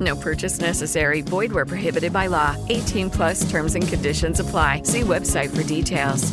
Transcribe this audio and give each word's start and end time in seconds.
No 0.00 0.16
purchase 0.16 0.60
necessary. 0.60 1.20
Void 1.20 1.52
where 1.52 1.66
prohibited 1.66 2.12
by 2.12 2.28
law. 2.28 2.56
18 2.68 3.10
plus 3.10 3.50
terms 3.50 3.74
and 3.74 3.86
conditions 3.86 4.40
apply. 4.40 4.82
See 4.84 5.02
website 5.02 5.54
for 5.54 5.62
details. 5.62 6.32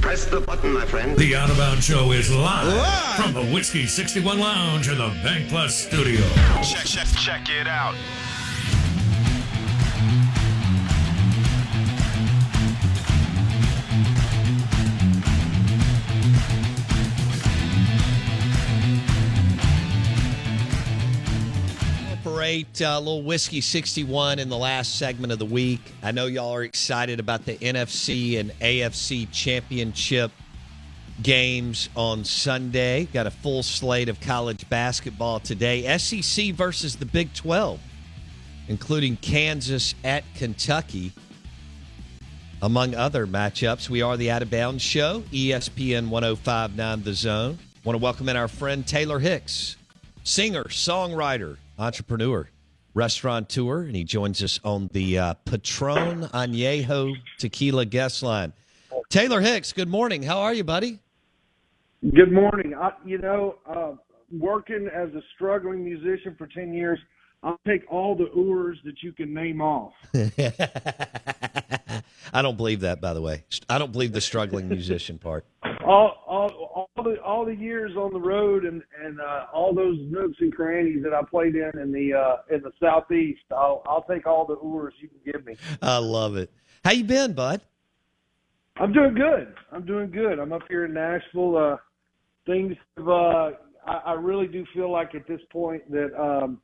Press 0.00 0.26
the 0.26 0.40
button, 0.40 0.74
my 0.74 0.84
friend. 0.84 1.16
The 1.16 1.34
Out 1.34 1.50
of 1.50 1.56
Bounds 1.56 1.86
Show 1.86 2.12
is 2.12 2.30
live, 2.30 3.16
from 3.16 3.32
the 3.32 3.44
Whiskey 3.54 3.86
61 3.86 4.38
Lounge 4.38 4.88
in 4.88 4.98
the 4.98 5.08
Bank 5.24 5.48
Plus 5.48 5.74
studio. 5.74 6.20
Check, 6.62 6.84
check, 6.84 7.06
check 7.16 7.48
it 7.48 7.66
out. 7.66 7.94
Operate 22.44 22.82
uh, 22.82 22.98
little 22.98 23.22
whiskey 23.22 23.62
61 23.62 24.38
in 24.38 24.50
the 24.50 24.56
last 24.58 24.98
segment 24.98 25.32
of 25.32 25.38
the 25.38 25.46
week. 25.46 25.80
I 26.02 26.12
know 26.12 26.26
y'all 26.26 26.52
are 26.52 26.62
excited 26.62 27.18
about 27.18 27.46
the 27.46 27.56
NFC 27.56 28.38
and 28.38 28.50
AFC 28.60 29.32
championship 29.32 30.30
games 31.22 31.88
on 31.96 32.22
Sunday. 32.22 33.06
Got 33.06 33.26
a 33.26 33.30
full 33.30 33.62
slate 33.62 34.10
of 34.10 34.20
college 34.20 34.68
basketball 34.68 35.40
today. 35.40 35.96
SEC 35.96 36.52
versus 36.52 36.96
the 36.96 37.06
Big 37.06 37.32
12, 37.32 37.80
including 38.68 39.16
Kansas 39.16 39.94
at 40.04 40.22
Kentucky. 40.34 41.14
Among 42.60 42.94
other 42.94 43.26
matchups, 43.26 43.88
we 43.88 44.02
are 44.02 44.18
the 44.18 44.30
Out 44.30 44.42
of 44.42 44.50
Bounds 44.50 44.82
Show, 44.82 45.22
ESPN 45.32 46.10
1059 46.10 47.04
The 47.04 47.14
Zone. 47.14 47.58
Want 47.84 47.98
to 47.98 48.02
welcome 48.02 48.28
in 48.28 48.36
our 48.36 48.48
friend 48.48 48.86
Taylor 48.86 49.18
Hicks, 49.18 49.76
singer, 50.24 50.64
songwriter, 50.64 51.56
entrepreneur, 51.78 52.48
restaurateur, 52.94 53.82
and 53.82 53.96
he 53.96 54.04
joins 54.04 54.42
us 54.42 54.60
on 54.64 54.88
the 54.92 55.18
uh, 55.18 55.34
Patron 55.44 56.22
Añejo 56.28 57.14
Tequila 57.38 57.84
guest 57.84 58.22
line. 58.22 58.52
Taylor 59.08 59.40
Hicks, 59.40 59.72
good 59.72 59.88
morning. 59.88 60.22
How 60.22 60.40
are 60.40 60.54
you, 60.54 60.64
buddy? 60.64 61.00
Good 62.14 62.32
morning. 62.32 62.74
I, 62.74 62.92
you 63.04 63.18
know, 63.18 63.56
uh, 63.66 63.92
working 64.30 64.88
as 64.94 65.08
a 65.14 65.22
struggling 65.34 65.84
musician 65.84 66.34
for 66.36 66.46
10 66.46 66.72
years, 66.72 66.98
I'll 67.42 67.60
take 67.66 67.82
all 67.90 68.16
the 68.16 68.26
oars 68.26 68.78
that 68.84 69.02
you 69.02 69.12
can 69.12 69.34
name 69.34 69.60
off. 69.60 69.92
I 72.32 72.42
don't 72.42 72.56
believe 72.56 72.80
that, 72.80 73.00
by 73.00 73.14
the 73.14 73.20
way. 73.20 73.44
I 73.68 73.78
don't 73.78 73.92
believe 73.92 74.12
the 74.12 74.20
struggling 74.20 74.68
musician 74.68 75.18
part. 75.18 75.44
All, 75.84 76.24
all, 76.26 76.88
all 76.96 77.04
the 77.04 77.20
all 77.22 77.44
the 77.44 77.54
years 77.54 77.92
on 77.96 78.12
the 78.12 78.20
road 78.20 78.64
and 78.64 78.82
and 79.02 79.20
uh, 79.20 79.46
all 79.52 79.74
those 79.74 79.98
nooks 80.08 80.38
and 80.40 80.54
crannies 80.54 81.02
that 81.02 81.12
I 81.12 81.22
played 81.22 81.54
in 81.54 81.78
in 81.78 81.92
the 81.92 82.14
uh, 82.14 82.54
in 82.54 82.62
the 82.62 82.72
southeast. 82.80 83.42
I'll 83.50 83.82
I'll 83.86 84.04
take 84.08 84.26
all 84.26 84.46
the 84.46 84.54
oars 84.54 84.94
you 85.00 85.08
can 85.08 85.32
give 85.32 85.46
me. 85.46 85.56
I 85.82 85.98
love 85.98 86.36
it. 86.36 86.50
How 86.84 86.92
you 86.92 87.04
been, 87.04 87.34
bud? 87.34 87.60
I'm 88.76 88.92
doing 88.92 89.14
good. 89.14 89.54
I'm 89.72 89.86
doing 89.86 90.10
good. 90.10 90.38
I'm 90.38 90.52
up 90.52 90.62
here 90.68 90.84
in 90.84 90.94
Nashville. 90.94 91.56
Uh, 91.56 91.76
things 92.44 92.74
have, 92.96 93.08
uh, 93.08 93.50
I, 93.86 93.92
I 94.06 94.12
really 94.14 94.48
do 94.48 94.64
feel 94.74 94.90
like 94.90 95.14
at 95.14 95.26
this 95.28 95.40
point 95.52 95.88
that 95.90 96.10
um, 96.20 96.60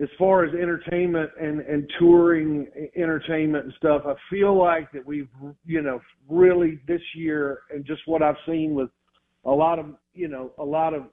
as 0.00 0.08
far 0.18 0.44
as 0.44 0.52
entertainment 0.54 1.30
and, 1.40 1.60
and 1.60 1.88
touring 1.98 2.66
entertainment 2.96 3.64
and 3.64 3.74
stuff, 3.76 4.02
I 4.06 4.14
feel 4.28 4.56
like 4.58 4.90
that 4.92 5.06
we've, 5.06 5.28
you 5.64 5.82
know, 5.82 6.00
really 6.28 6.80
this 6.88 7.00
year 7.14 7.60
and 7.70 7.84
just 7.84 8.02
what 8.06 8.22
I've 8.22 8.36
seen 8.46 8.74
with 8.74 8.90
a 9.44 9.50
lot 9.50 9.78
of, 9.78 9.86
you 10.12 10.28
know, 10.28 10.52
a 10.58 10.64
lot 10.64 10.94
of 10.94 11.04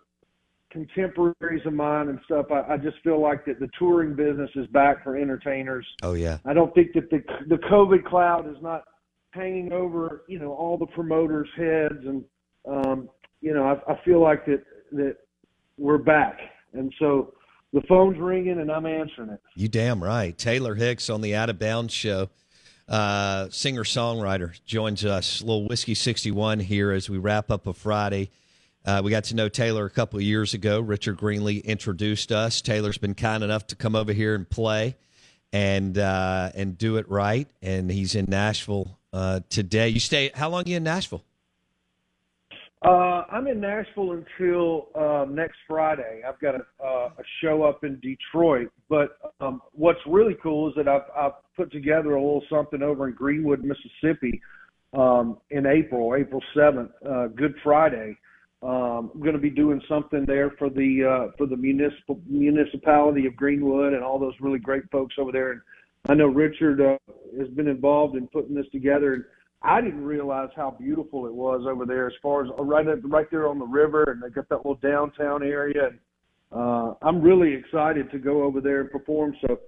contemporaries 0.71 1.65
of 1.65 1.73
mine 1.73 2.07
and 2.07 2.19
stuff, 2.25 2.47
I, 2.51 2.73
I 2.73 2.77
just 2.77 2.97
feel 3.03 3.21
like 3.21 3.45
that 3.45 3.59
the 3.59 3.69
touring 3.77 4.15
business 4.15 4.49
is 4.55 4.65
back 4.67 5.03
for 5.03 5.17
entertainers. 5.17 5.85
Oh 6.01 6.13
yeah. 6.13 6.37
I 6.45 6.53
don't 6.53 6.73
think 6.73 6.93
that 6.93 7.09
the 7.09 7.21
the 7.47 7.57
COVID 7.69 8.05
cloud 8.05 8.49
is 8.49 8.57
not 8.61 8.83
hanging 9.31 9.71
over, 9.71 10.23
you 10.27 10.39
know, 10.39 10.53
all 10.53 10.77
the 10.77 10.87
promoters' 10.87 11.49
heads, 11.57 12.05
and 12.05 12.23
um, 12.67 13.09
you 13.41 13.53
know, 13.53 13.63
I, 13.63 13.91
I 13.91 13.99
feel 14.03 14.21
like 14.21 14.45
that 14.45 14.63
that 14.93 15.17
we're 15.77 15.97
back, 15.97 16.37
and 16.73 16.93
so 16.99 17.33
the 17.73 17.81
phone's 17.87 18.17
ringing 18.17 18.59
and 18.59 18.71
I'm 18.71 18.85
answering 18.85 19.29
it. 19.29 19.41
You 19.55 19.67
damn 19.67 20.03
right. 20.03 20.37
Taylor 20.37 20.75
Hicks 20.75 21.09
on 21.09 21.21
the 21.21 21.35
Out 21.35 21.49
of 21.49 21.57
Bounds 21.59 21.93
show, 21.93 22.29
uh, 22.87 23.47
singer 23.49 23.83
songwriter, 23.83 24.59
joins 24.65 25.05
us. 25.05 25.41
little 25.41 25.67
whiskey 25.67 25.95
sixty 25.95 26.31
one 26.31 26.59
here 26.59 26.91
as 26.91 27.09
we 27.09 27.17
wrap 27.17 27.49
up 27.51 27.67
a 27.67 27.73
Friday. 27.73 28.29
Uh, 28.83 29.01
we 29.03 29.11
got 29.11 29.25
to 29.25 29.35
know 29.35 29.47
Taylor 29.47 29.85
a 29.85 29.89
couple 29.91 30.17
of 30.17 30.23
years 30.23 30.53
ago. 30.55 30.79
Richard 30.79 31.17
Greenlee 31.17 31.63
introduced 31.63 32.31
us. 32.31 32.61
Taylor's 32.61 32.97
been 32.97 33.13
kind 33.13 33.43
enough 33.43 33.67
to 33.67 33.75
come 33.75 33.95
over 33.95 34.11
here 34.11 34.33
and 34.33 34.49
play 34.49 34.95
and 35.53 35.97
uh, 35.97 36.49
and 36.55 36.77
do 36.77 36.97
it 36.97 37.07
right. 37.09 37.47
And 37.61 37.91
he's 37.91 38.15
in 38.15 38.25
Nashville 38.27 38.97
uh, 39.13 39.41
today. 39.49 39.89
You 39.89 39.99
stay? 39.99 40.31
How 40.33 40.49
long 40.49 40.63
you 40.65 40.77
in 40.77 40.83
Nashville? 40.83 41.23
Uh, 42.83 43.25
I'm 43.31 43.45
in 43.45 43.59
Nashville 43.59 44.13
until 44.13 44.87
uh, 44.95 45.25
next 45.29 45.57
Friday. 45.67 46.21
I've 46.27 46.39
got 46.39 46.55
a, 46.55 46.63
uh, 46.83 47.09
a 47.15 47.23
show 47.41 47.61
up 47.61 47.83
in 47.83 47.99
Detroit. 47.99 48.71
But 48.89 49.17
um, 49.39 49.61
what's 49.73 49.99
really 50.07 50.35
cool 50.41 50.67
is 50.69 50.73
that 50.77 50.87
I've, 50.87 51.03
I've 51.15 51.33
put 51.55 51.71
together 51.71 52.15
a 52.15 52.21
little 52.21 52.43
something 52.49 52.81
over 52.81 53.07
in 53.07 53.13
Greenwood, 53.13 53.63
Mississippi, 53.63 54.41
um, 54.93 55.37
in 55.51 55.67
April, 55.67 56.15
April 56.15 56.41
7th, 56.55 56.89
uh, 57.07 57.27
Good 57.27 57.53
Friday. 57.63 58.17
Um, 58.63 59.11
I'm 59.13 59.21
going 59.21 59.33
to 59.33 59.39
be 59.39 59.49
doing 59.49 59.81
something 59.87 60.25
there 60.25 60.51
for 60.51 60.69
the 60.69 61.03
uh, 61.03 61.31
for 61.35 61.47
the 61.47 61.57
municipal 61.57 62.19
municipality 62.27 63.25
of 63.25 63.35
Greenwood 63.35 63.93
and 63.93 64.03
all 64.03 64.19
those 64.19 64.35
really 64.39 64.59
great 64.59 64.83
folks 64.91 65.15
over 65.17 65.31
there. 65.31 65.51
And 65.51 65.61
I 66.09 66.13
know 66.13 66.27
Richard 66.27 66.79
uh, 66.79 66.97
has 67.39 67.47
been 67.49 67.67
involved 67.67 68.15
in 68.15 68.27
putting 68.27 68.53
this 68.53 68.67
together. 68.71 69.13
And 69.13 69.23
I 69.63 69.79
didn't 69.81 70.03
realize 70.03 70.49
how 70.55 70.71
beautiful 70.71 71.27
it 71.27 71.33
was 71.33 71.65
over 71.67 71.85
there, 71.85 72.07
as 72.07 72.13
far 72.21 72.43
as 72.43 72.51
uh, 72.57 72.63
right 72.63 72.87
up, 72.87 72.99
right 73.03 73.29
there 73.29 73.47
on 73.47 73.59
the 73.59 73.65
river, 73.65 74.03
and 74.05 74.21
they 74.21 74.29
got 74.29 74.49
that 74.49 74.57
little 74.57 74.75
downtown 74.75 75.43
area. 75.43 75.89
And 75.89 75.99
uh, 76.51 76.95
I'm 77.01 77.21
really 77.21 77.53
excited 77.53 78.09
to 78.11 78.17
go 78.17 78.43
over 78.43 78.59
there 78.59 78.81
and 78.81 78.91
perform. 78.91 79.35
So, 79.45 79.59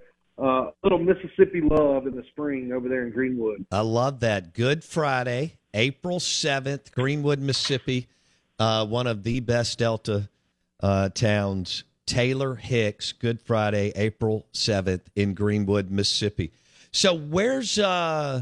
uh, 0.43 0.71
little 0.83 0.97
Mississippi 0.97 1.61
love 1.61 2.07
in 2.07 2.15
the 2.15 2.23
spring 2.31 2.71
over 2.71 2.89
there 2.89 3.05
in 3.05 3.11
Greenwood. 3.11 3.65
I 3.71 3.81
love 3.81 4.21
that. 4.21 4.53
Good 4.53 4.83
Friday, 4.83 5.57
April 5.75 6.17
7th, 6.17 6.91
Greenwood, 6.91 7.39
Mississippi. 7.39 8.07
Uh, 8.57 8.85
one 8.87 9.05
of 9.05 9.23
the 9.23 9.41
best 9.41 9.77
Delta 9.77 10.27
uh, 10.81 11.09
towns. 11.09 11.83
Taylor 12.05 12.55
Hicks, 12.55 13.13
Good 13.13 13.39
Friday, 13.39 13.93
April 13.95 14.45
7th 14.53 15.01
in 15.15 15.33
Greenwood, 15.33 15.89
Mississippi. 15.89 16.51
So, 16.91 17.13
where's 17.13 17.79
uh, 17.79 18.41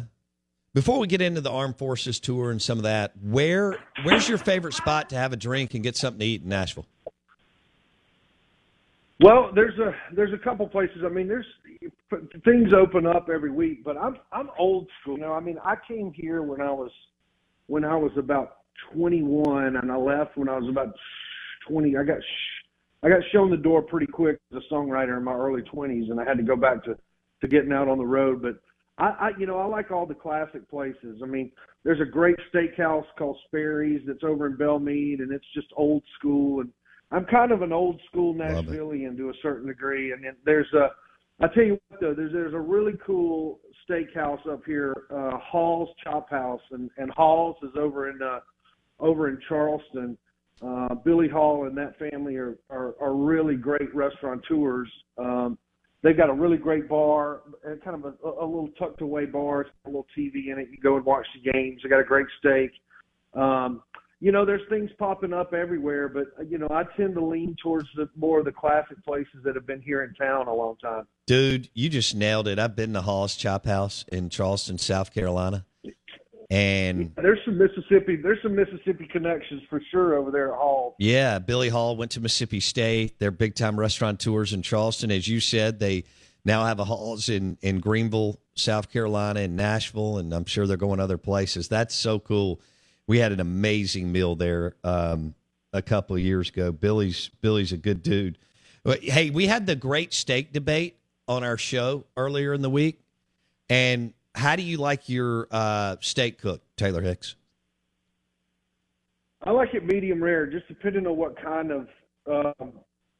Before 0.73 0.99
we 0.99 1.07
get 1.07 1.21
into 1.21 1.41
the 1.41 1.51
Armed 1.51 1.77
Forces 1.77 2.19
tour 2.19 2.49
and 2.49 2.61
some 2.61 2.77
of 2.77 2.83
that, 2.83 3.11
where 3.21 3.77
where's 4.03 4.29
your 4.29 4.37
favorite 4.37 4.73
spot 4.73 5.09
to 5.09 5.17
have 5.17 5.33
a 5.33 5.35
drink 5.35 5.73
and 5.73 5.83
get 5.83 5.97
something 5.97 6.19
to 6.19 6.25
eat 6.25 6.43
in 6.43 6.49
Nashville? 6.49 6.85
Well, 9.19 9.51
there's 9.53 9.77
a 9.79 9.93
there's 10.15 10.33
a 10.33 10.37
couple 10.37 10.67
places. 10.69 11.03
I 11.05 11.09
mean, 11.09 11.27
there's 11.27 11.45
things 12.45 12.73
open 12.73 13.05
up 13.05 13.29
every 13.29 13.51
week, 13.51 13.83
but 13.83 13.97
I'm 13.97 14.17
I'm 14.31 14.49
old 14.57 14.87
school. 15.01 15.15
You 15.15 15.23
know, 15.23 15.33
I 15.33 15.41
mean, 15.41 15.57
I 15.63 15.75
came 15.87 16.13
here 16.13 16.41
when 16.41 16.61
I 16.61 16.71
was 16.71 16.91
when 17.67 17.83
I 17.83 17.97
was 17.97 18.11
about 18.15 18.59
21, 18.93 19.75
and 19.75 19.91
I 19.91 19.95
left 19.97 20.37
when 20.37 20.47
I 20.47 20.57
was 20.57 20.69
about 20.69 20.95
20. 21.67 21.97
I 21.97 22.03
got 22.03 22.17
I 23.03 23.09
got 23.09 23.21
shown 23.33 23.51
the 23.51 23.57
door 23.57 23.81
pretty 23.81 24.07
quick 24.07 24.39
as 24.55 24.63
a 24.63 24.73
songwriter 24.73 25.17
in 25.17 25.23
my 25.23 25.33
early 25.33 25.63
20s, 25.63 26.09
and 26.09 26.19
I 26.19 26.23
had 26.23 26.37
to 26.37 26.43
go 26.43 26.55
back 26.55 26.81
to 26.85 26.97
to 27.41 27.47
getting 27.49 27.73
out 27.73 27.89
on 27.89 27.97
the 27.97 28.05
road. 28.05 28.41
But 28.41 28.61
I, 29.01 29.05
I 29.19 29.29
you 29.37 29.47
know 29.47 29.57
I 29.57 29.65
like 29.65 29.91
all 29.91 30.05
the 30.05 30.13
classic 30.13 30.69
places. 30.69 31.21
I 31.23 31.25
mean, 31.25 31.51
there's 31.83 31.99
a 31.99 32.05
great 32.05 32.37
steakhouse 32.53 33.05
called 33.17 33.37
Sperry's 33.47 34.01
that's 34.05 34.23
over 34.23 34.45
in 34.45 34.55
Belle 34.55 34.79
Meade, 34.79 35.19
and 35.19 35.31
it's 35.31 35.45
just 35.53 35.67
old 35.75 36.03
school. 36.19 36.61
And 36.61 36.69
I'm 37.11 37.25
kind 37.25 37.51
of 37.51 37.63
an 37.63 37.73
old 37.73 37.99
school 38.09 38.33
Nashvilleian 38.35 39.17
to 39.17 39.29
a 39.29 39.33
certain 39.41 39.67
degree. 39.67 40.11
And 40.11 40.23
then 40.23 40.35
there's 40.45 40.71
a 40.73 40.89
I 41.43 41.47
tell 41.47 41.63
you 41.63 41.79
what 41.89 41.99
though, 41.99 42.13
there's 42.13 42.31
there's 42.31 42.53
a 42.53 42.59
really 42.59 42.93
cool 43.05 43.59
steakhouse 43.89 44.47
up 44.47 44.61
here, 44.65 44.93
uh, 45.09 45.37
Hall's 45.39 45.89
Chop 46.03 46.29
House, 46.29 46.61
and 46.71 46.89
and 46.97 47.11
Hall's 47.11 47.57
is 47.63 47.71
over 47.75 48.09
in 48.09 48.21
uh, 48.21 48.39
over 48.99 49.29
in 49.29 49.39
Charleston. 49.49 50.17
Uh, 50.61 50.93
Billy 50.93 51.27
Hall 51.27 51.65
and 51.65 51.75
that 51.75 51.97
family 51.97 52.35
are, 52.35 52.55
are, 52.69 52.93
are 53.01 53.15
really 53.15 53.55
great 53.55 53.95
restaurateurs. 53.95 54.87
Um, 55.17 55.57
they've 56.03 56.17
got 56.17 56.29
a 56.29 56.33
really 56.33 56.57
great 56.57 56.87
bar, 56.87 57.41
and 57.63 57.81
kind 57.83 58.03
of 58.03 58.13
a, 58.23 58.27
a 58.27 58.45
little 58.45 58.69
tucked 58.79 59.01
away 59.01 59.25
bar. 59.25 59.61
It's 59.61 59.71
got 59.83 59.89
a 59.89 59.91
little 59.91 60.07
TV 60.17 60.51
in 60.51 60.59
it. 60.59 60.69
You 60.71 60.77
go 60.81 60.97
and 60.97 61.05
watch 61.05 61.27
the 61.35 61.51
games. 61.51 61.81
They 61.83 61.89
got 61.89 61.99
a 61.99 62.03
great 62.03 62.27
steak. 62.39 62.71
Um, 63.33 63.83
you 64.19 64.31
know, 64.31 64.45
there's 64.45 64.61
things 64.69 64.91
popping 64.99 65.33
up 65.33 65.51
everywhere, 65.53 66.07
but 66.07 66.27
you 66.47 66.59
know, 66.59 66.67
I 66.69 66.83
tend 66.95 67.15
to 67.15 67.25
lean 67.25 67.55
towards 67.61 67.87
the 67.95 68.07
more 68.15 68.39
of 68.39 68.45
the 68.45 68.51
classic 68.51 69.03
places 69.03 69.41
that 69.43 69.55
have 69.55 69.65
been 69.65 69.81
here 69.81 70.03
in 70.03 70.13
town 70.13 70.47
a 70.47 70.53
long 70.53 70.75
time. 70.77 71.07
Dude, 71.25 71.69
you 71.73 71.89
just 71.89 72.13
nailed 72.13 72.47
it. 72.47 72.59
I've 72.59 72.75
been 72.75 72.93
to 72.93 73.01
Hall's 73.01 73.35
Chop 73.35 73.65
House 73.65 74.05
in 74.11 74.29
Charleston, 74.29 74.77
South 74.77 75.11
Carolina. 75.11 75.65
And 76.51 77.13
there's 77.15 77.39
some 77.45 77.57
Mississippi, 77.57 78.17
there's 78.17 78.39
some 78.43 78.55
Mississippi 78.55 79.07
connections 79.09 79.61
for 79.69 79.81
sure 79.89 80.15
over 80.15 80.31
there 80.31 80.51
at 80.51 80.57
Hall. 80.57 80.97
Yeah, 80.99 81.39
Billy 81.39 81.69
Hall 81.69 81.95
went 81.95 82.11
to 82.11 82.19
Mississippi 82.19 82.59
State. 82.59 83.19
They're 83.19 83.31
big 83.31 83.55
time 83.55 83.79
restaurant 83.79 84.19
tours 84.19 84.51
in 84.51 84.61
Charleston, 84.61 85.11
as 85.11 85.29
you 85.29 85.39
said. 85.39 85.79
They 85.79 86.03
now 86.43 86.65
have 86.65 86.79
a 86.79 86.83
Halls 86.83 87.29
in 87.29 87.57
in 87.61 87.79
Greenville, 87.79 88.37
South 88.53 88.91
Carolina, 88.91 89.39
and 89.39 89.55
Nashville, 89.55 90.17
and 90.17 90.33
I'm 90.33 90.43
sure 90.43 90.67
they're 90.67 90.75
going 90.75 90.99
other 90.99 91.17
places. 91.17 91.69
That's 91.69 91.95
so 91.95 92.19
cool. 92.19 92.59
We 93.07 93.19
had 93.19 93.31
an 93.31 93.39
amazing 93.39 94.11
meal 94.11 94.35
there 94.35 94.75
um, 94.83 95.35
a 95.71 95.81
couple 95.81 96.17
of 96.17 96.21
years 96.21 96.49
ago. 96.49 96.73
Billy's 96.73 97.29
Billy's 97.39 97.71
a 97.71 97.77
good 97.77 98.03
dude. 98.03 98.37
But, 98.83 99.03
hey, 99.03 99.29
we 99.29 99.47
had 99.47 99.67
the 99.67 99.75
great 99.77 100.13
steak 100.13 100.51
debate 100.51 100.97
on 101.29 101.45
our 101.45 101.57
show 101.57 102.05
earlier 102.17 102.53
in 102.53 102.61
the 102.61 102.69
week, 102.69 102.99
and 103.69 104.13
how 104.35 104.55
do 104.55 104.63
you 104.63 104.77
like 104.77 105.09
your 105.09 105.47
uh, 105.51 105.97
steak 105.99 106.39
cooked, 106.39 106.65
Taylor 106.77 107.01
Hicks? 107.01 107.35
I 109.43 109.51
like 109.51 109.73
it 109.73 109.85
medium 109.85 110.23
rare, 110.23 110.45
just 110.45 110.67
depending 110.67 111.07
on 111.07 111.17
what 111.17 111.41
kind 111.41 111.71
of, 111.71 111.87
um, 112.31 112.73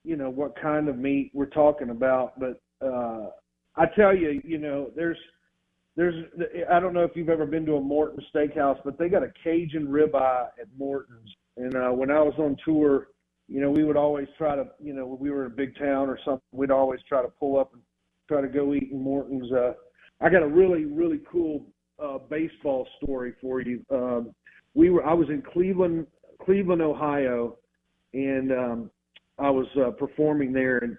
you 0.03 0.15
know, 0.15 0.29
what 0.29 0.59
kind 0.59 0.87
of 0.87 0.97
meat 0.97 1.31
we're 1.33 1.47
talking 1.47 1.89
about. 1.89 2.39
But 2.39 2.61
uh, 2.85 3.29
I 3.75 3.85
tell 3.95 4.15
you, 4.15 4.41
you 4.43 4.57
know, 4.57 4.91
there's, 4.95 5.17
there's, 5.95 6.25
I 6.71 6.79
don't 6.79 6.93
know 6.93 7.03
if 7.03 7.11
you've 7.15 7.29
ever 7.29 7.45
been 7.45 7.65
to 7.65 7.75
a 7.75 7.81
Morton 7.81 8.23
Steakhouse, 8.33 8.79
but 8.85 8.97
they 8.97 9.09
got 9.09 9.23
a 9.23 9.33
Cajun 9.43 9.87
ribeye 9.87 10.47
at 10.59 10.67
Morton's. 10.77 11.35
And 11.57 11.75
uh, 11.75 11.89
when 11.89 12.11
I 12.11 12.21
was 12.21 12.33
on 12.37 12.55
tour, 12.63 13.07
you 13.47 13.59
know, 13.59 13.69
we 13.69 13.83
would 13.83 13.97
always 13.97 14.27
try 14.37 14.55
to, 14.55 14.65
you 14.79 14.93
know, 14.93 15.05
when 15.05 15.19
we 15.19 15.31
were 15.31 15.45
in 15.45 15.51
a 15.51 15.55
big 15.55 15.75
town 15.77 16.07
or 16.07 16.17
something, 16.23 16.41
we'd 16.51 16.71
always 16.71 17.01
try 17.09 17.21
to 17.21 17.27
pull 17.27 17.59
up 17.59 17.73
and 17.73 17.81
try 18.27 18.41
to 18.41 18.47
go 18.47 18.73
eat 18.73 18.89
in 18.91 19.01
Morton's. 19.01 19.51
Uh, 19.51 19.73
I 20.21 20.29
got 20.29 20.43
a 20.43 20.47
really 20.47 20.85
really 20.85 21.19
cool 21.29 21.65
uh, 22.01 22.19
baseball 22.29 22.87
story 23.01 23.33
for 23.41 23.61
you. 23.61 23.83
Um, 23.91 24.33
we 24.73 24.89
were 24.89 25.05
I 25.05 25.13
was 25.13 25.29
in 25.29 25.41
Cleveland 25.41 26.07
Cleveland 26.43 26.81
Ohio, 26.81 27.57
and 28.13 28.51
um, 28.51 28.91
I 29.39 29.49
was 29.49 29.67
uh, 29.77 29.91
performing 29.91 30.53
there, 30.53 30.77
and 30.79 30.97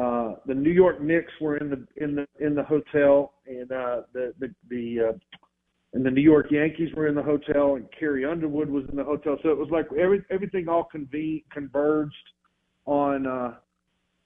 uh, 0.00 0.36
the 0.46 0.54
New 0.54 0.70
York 0.70 1.02
Knicks 1.02 1.32
were 1.40 1.56
in 1.56 1.70
the 1.70 1.86
in 1.96 2.14
the 2.14 2.26
in 2.40 2.54
the 2.54 2.62
hotel, 2.62 3.34
and 3.46 3.70
uh, 3.72 4.02
the 4.12 4.32
the 4.38 4.54
the 4.68 5.08
uh, 5.08 5.18
and 5.94 6.06
the 6.06 6.10
New 6.10 6.22
York 6.22 6.46
Yankees 6.50 6.88
were 6.94 7.08
in 7.08 7.14
the 7.14 7.22
hotel, 7.22 7.74
and 7.74 7.86
Carrie 7.98 8.24
Underwood 8.24 8.70
was 8.70 8.84
in 8.88 8.96
the 8.96 9.04
hotel. 9.04 9.36
So 9.42 9.50
it 9.50 9.58
was 9.58 9.68
like 9.70 9.86
every 9.98 10.24
everything 10.30 10.68
all 10.68 10.84
convened 10.84 11.42
converged 11.52 12.14
on 12.86 13.26
uh, 13.26 13.54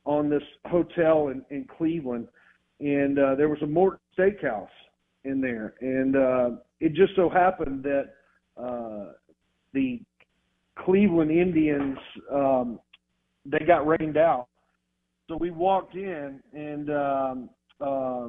on 0.05 0.29
this 0.29 0.43
hotel 0.67 1.29
in, 1.29 1.43
in 1.50 1.67
Cleveland 1.77 2.29
and 2.81 3.19
uh, 3.19 3.35
there 3.35 3.49
was 3.49 3.61
a 3.62 3.67
Morton 3.67 3.99
Steakhouse 4.18 4.68
in 5.24 5.40
there, 5.40 5.74
and 5.80 6.16
uh, 6.16 6.50
it 6.80 6.94
just 6.94 7.14
so 7.16 7.28
happened 7.28 7.82
that 7.84 8.14
uh, 8.56 9.12
the 9.72 10.00
Cleveland 10.78 11.30
Indians 11.30 11.98
um, 12.32 12.80
they 13.44 13.64
got 13.66 13.86
rained 13.86 14.16
out, 14.16 14.48
so 15.28 15.36
we 15.36 15.50
walked 15.50 15.94
in 15.94 16.40
and. 16.52 16.90
Um, 16.90 17.50
uh, 17.80 18.28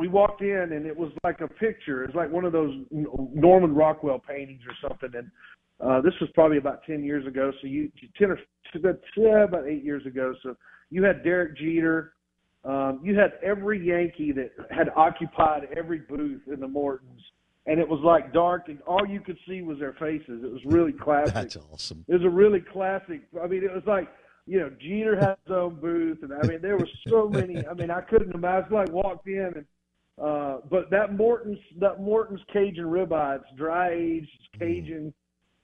we 0.00 0.08
walked 0.08 0.40
in 0.40 0.72
and 0.72 0.86
it 0.86 0.96
was 0.96 1.12
like 1.24 1.42
a 1.42 1.48
picture. 1.48 2.04
It's 2.04 2.14
like 2.14 2.32
one 2.32 2.46
of 2.46 2.52
those 2.52 2.74
Norman 2.90 3.74
Rockwell 3.74 4.18
paintings 4.18 4.62
or 4.66 4.88
something. 4.88 5.10
And 5.14 5.30
uh, 5.78 6.00
this 6.00 6.14
was 6.22 6.30
probably 6.32 6.56
about 6.56 6.82
ten 6.84 7.04
years 7.04 7.26
ago. 7.26 7.52
So 7.60 7.66
you 7.66 7.90
ten 8.18 8.30
or 8.30 9.42
about 9.42 9.66
eight 9.68 9.84
years 9.84 10.06
ago. 10.06 10.34
So 10.42 10.56
you 10.90 11.02
had 11.02 11.22
Derek 11.22 11.56
Jeter, 11.58 12.14
um, 12.64 13.00
you 13.02 13.18
had 13.18 13.32
every 13.42 13.84
Yankee 13.84 14.32
that 14.32 14.50
had 14.70 14.90
occupied 14.96 15.68
every 15.76 16.00
booth 16.00 16.42
in 16.52 16.60
the 16.60 16.68
Mortons, 16.68 17.22
and 17.66 17.80
it 17.80 17.88
was 17.88 18.00
like 18.04 18.32
dark, 18.32 18.68
and 18.68 18.80
all 18.82 19.06
you 19.06 19.20
could 19.20 19.38
see 19.48 19.62
was 19.62 19.78
their 19.78 19.94
faces. 19.94 20.42
It 20.44 20.52
was 20.52 20.60
really 20.66 20.92
classic. 20.92 21.34
That's 21.34 21.56
awesome. 21.72 22.04
It 22.08 22.14
was 22.14 22.24
a 22.24 22.30
really 22.30 22.60
classic. 22.60 23.22
I 23.42 23.46
mean, 23.46 23.64
it 23.64 23.72
was 23.72 23.84
like 23.86 24.08
you 24.46 24.60
know 24.60 24.70
Jeter 24.80 25.16
had 25.16 25.36
his 25.46 25.54
own 25.54 25.76
booth, 25.80 26.18
and 26.22 26.32
I 26.32 26.46
mean 26.46 26.60
there 26.60 26.76
were 26.76 26.88
so 27.08 27.28
many. 27.28 27.66
I 27.66 27.72
mean, 27.74 27.90
I 27.90 28.02
couldn't 28.02 28.34
imagine. 28.34 28.72
Like 28.72 28.90
walked 28.92 29.26
in 29.26 29.52
and. 29.56 29.64
Uh, 30.20 30.58
but 30.68 30.90
that 30.90 31.16
Morton's 31.16 31.56
that 31.78 31.98
Morton's 31.98 32.42
Cajun 32.52 32.84
ribeye, 32.84 33.36
it's 33.36 33.56
dry 33.56 33.90
aged, 33.94 34.28
it's 34.38 34.58
Cajun. 34.58 35.14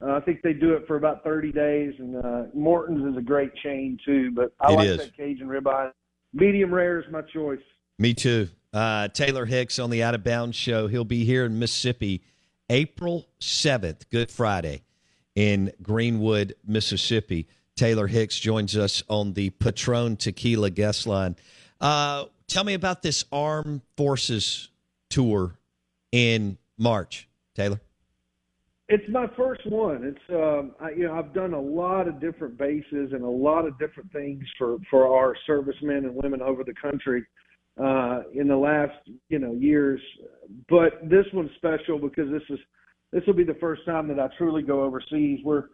Uh, 0.00 0.12
I 0.12 0.20
think 0.20 0.40
they 0.40 0.54
do 0.54 0.72
it 0.72 0.86
for 0.86 0.96
about 0.96 1.22
30 1.24 1.52
days, 1.52 1.92
and 1.98 2.16
uh, 2.24 2.42
Morton's 2.54 3.12
is 3.12 3.18
a 3.18 3.22
great 3.22 3.54
chain 3.56 3.98
too. 4.02 4.30
But 4.30 4.54
I 4.58 4.72
It 4.72 4.76
like 4.76 4.88
is. 4.88 4.96
that 4.98 5.14
Cajun 5.14 5.46
ribeye. 5.46 5.90
Medium 6.36 6.72
rare 6.72 7.00
is 7.00 7.06
my 7.10 7.22
choice. 7.22 7.60
Me 7.98 8.12
too. 8.12 8.48
Uh, 8.70 9.08
Taylor 9.08 9.46
Hicks 9.46 9.78
on 9.78 9.88
the 9.88 10.02
Out 10.02 10.14
of 10.14 10.22
Bounds 10.22 10.54
show. 10.54 10.86
He'll 10.86 11.02
be 11.04 11.24
here 11.24 11.46
in 11.46 11.58
Mississippi 11.58 12.22
April 12.68 13.26
7th, 13.40 14.02
Good 14.10 14.30
Friday, 14.30 14.82
in 15.34 15.72
Greenwood, 15.82 16.54
Mississippi. 16.66 17.48
Taylor 17.74 18.06
Hicks 18.06 18.38
joins 18.38 18.76
us 18.76 19.02
on 19.08 19.32
the 19.32 19.48
Patron 19.48 20.16
Tequila 20.16 20.68
guest 20.68 21.06
line. 21.06 21.36
Uh, 21.80 22.26
tell 22.48 22.64
me 22.64 22.74
about 22.74 23.00
this 23.00 23.24
Armed 23.32 23.80
Forces 23.96 24.68
tour 25.08 25.54
in 26.12 26.58
March, 26.76 27.28
Taylor. 27.54 27.80
It's 28.88 29.04
my 29.10 29.26
first 29.36 29.66
one. 29.66 30.04
It's 30.04 30.30
um, 30.30 30.76
I, 30.80 30.90
you 30.90 31.08
know 31.08 31.14
I've 31.14 31.34
done 31.34 31.54
a 31.54 31.60
lot 31.60 32.06
of 32.06 32.20
different 32.20 32.56
bases 32.56 33.12
and 33.12 33.22
a 33.24 33.28
lot 33.28 33.66
of 33.66 33.76
different 33.80 34.12
things 34.12 34.44
for 34.56 34.76
for 34.90 35.12
our 35.12 35.34
servicemen 35.44 36.04
and 36.04 36.14
women 36.14 36.40
over 36.40 36.62
the 36.62 36.74
country 36.74 37.24
uh, 37.82 38.22
in 38.32 38.46
the 38.46 38.56
last 38.56 38.94
you 39.28 39.40
know 39.40 39.52
years. 39.54 40.00
But 40.68 41.08
this 41.08 41.26
one's 41.32 41.50
special 41.56 41.98
because 41.98 42.30
this 42.30 42.42
is 42.48 42.60
this 43.12 43.24
will 43.26 43.34
be 43.34 43.44
the 43.44 43.58
first 43.60 43.84
time 43.86 44.06
that 44.08 44.20
I 44.20 44.28
truly 44.38 44.62
go 44.62 44.84
overseas. 44.84 45.40
We're 45.42 45.64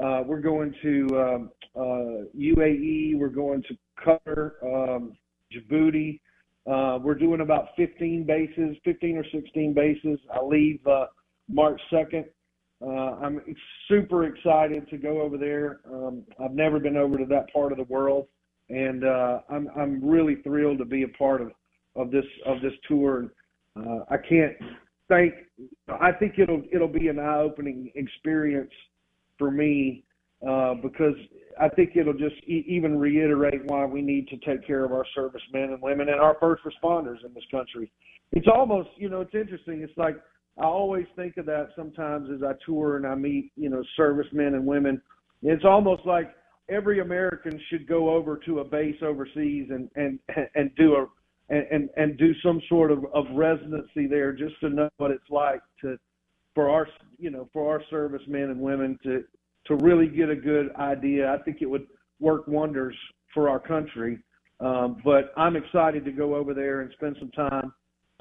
uh, 0.00 0.22
we're 0.24 0.40
going 0.40 0.72
to 0.82 1.06
um, 1.18 1.50
uh, 1.74 2.24
UAE. 2.38 3.18
We're 3.18 3.28
going 3.28 3.64
to 3.64 3.76
Qatar, 4.06 4.52
um, 4.62 5.16
Djibouti. 5.52 6.20
Uh, 6.64 7.00
we're 7.02 7.16
doing 7.16 7.40
about 7.40 7.70
15 7.76 8.24
bases, 8.24 8.76
15 8.84 9.16
or 9.16 9.24
16 9.32 9.74
bases. 9.74 10.20
I 10.32 10.40
leave 10.44 10.78
uh, 10.86 11.06
March 11.48 11.80
2nd. 11.92 12.24
Uh, 12.84 13.16
I'm 13.22 13.40
super 13.88 14.24
excited 14.24 14.88
to 14.90 14.96
go 14.96 15.20
over 15.20 15.38
there. 15.38 15.80
Um, 15.86 16.24
I've 16.42 16.52
never 16.52 16.80
been 16.80 16.96
over 16.96 17.16
to 17.16 17.26
that 17.26 17.52
part 17.52 17.70
of 17.70 17.78
the 17.78 17.84
world, 17.84 18.26
and 18.70 19.04
uh, 19.04 19.40
I'm 19.48 19.68
I'm 19.76 20.04
really 20.04 20.36
thrilled 20.42 20.78
to 20.78 20.84
be 20.84 21.04
a 21.04 21.08
part 21.08 21.40
of 21.40 21.52
of 21.94 22.10
this 22.10 22.24
of 22.44 22.60
this 22.60 22.72
tour. 22.88 23.18
And 23.18 23.30
uh, 23.76 24.04
I 24.10 24.16
can't 24.16 24.54
thank. 25.08 25.32
I 25.88 26.10
think 26.12 26.38
it'll 26.38 26.62
it'll 26.72 26.88
be 26.88 27.08
an 27.08 27.20
eye 27.20 27.38
opening 27.38 27.92
experience 27.94 28.72
for 29.38 29.50
me 29.50 30.02
uh, 30.46 30.74
because 30.74 31.14
I 31.60 31.68
think 31.68 31.90
it'll 31.94 32.12
just 32.14 32.36
e- 32.48 32.64
even 32.66 32.98
reiterate 32.98 33.64
why 33.66 33.84
we 33.84 34.02
need 34.02 34.26
to 34.28 34.36
take 34.38 34.66
care 34.66 34.84
of 34.84 34.90
our 34.92 35.04
servicemen 35.14 35.72
and 35.72 35.80
women 35.80 36.08
and 36.08 36.20
our 36.20 36.36
first 36.40 36.62
responders 36.64 37.24
in 37.24 37.32
this 37.32 37.44
country. 37.50 37.92
It's 38.32 38.48
almost 38.52 38.88
you 38.96 39.08
know 39.08 39.20
it's 39.20 39.34
interesting. 39.34 39.82
It's 39.82 39.96
like 39.96 40.16
I 40.58 40.64
always 40.64 41.06
think 41.16 41.36
of 41.38 41.46
that 41.46 41.70
sometimes 41.76 42.28
as 42.30 42.42
I 42.42 42.52
tour 42.64 42.96
and 42.96 43.06
I 43.06 43.14
meet, 43.14 43.52
you 43.56 43.70
know, 43.70 43.82
servicemen 43.96 44.54
and 44.54 44.66
women. 44.66 45.00
It's 45.42 45.64
almost 45.64 46.04
like 46.06 46.30
every 46.68 47.00
American 47.00 47.60
should 47.68 47.86
go 47.86 48.10
over 48.10 48.36
to 48.46 48.60
a 48.60 48.64
base 48.64 48.96
overseas 49.02 49.68
and 49.70 49.90
and 49.96 50.18
and 50.54 50.70
do 50.76 50.94
a 50.94 51.06
and 51.48 51.88
and 51.96 52.16
do 52.18 52.32
some 52.42 52.60
sort 52.68 52.90
of 52.90 53.04
of 53.14 53.26
residency 53.34 54.06
there 54.06 54.32
just 54.32 54.58
to 54.60 54.68
know 54.68 54.88
what 54.98 55.10
it's 55.10 55.30
like 55.30 55.60
to 55.80 55.98
for 56.54 56.68
our 56.68 56.86
you 57.18 57.30
know 57.30 57.48
for 57.52 57.70
our 57.70 57.82
servicemen 57.90 58.50
and 58.50 58.60
women 58.60 58.98
to 59.02 59.24
to 59.66 59.76
really 59.76 60.08
get 60.08 60.28
a 60.28 60.36
good 60.36 60.74
idea. 60.76 61.32
I 61.32 61.38
think 61.38 61.58
it 61.60 61.66
would 61.66 61.86
work 62.20 62.46
wonders 62.46 62.96
for 63.32 63.48
our 63.48 63.60
country. 63.60 64.18
Um, 64.60 65.00
but 65.04 65.32
I'm 65.36 65.56
excited 65.56 66.04
to 66.04 66.12
go 66.12 66.34
over 66.36 66.54
there 66.54 66.82
and 66.82 66.92
spend 66.92 67.16
some 67.18 67.30
time, 67.30 67.72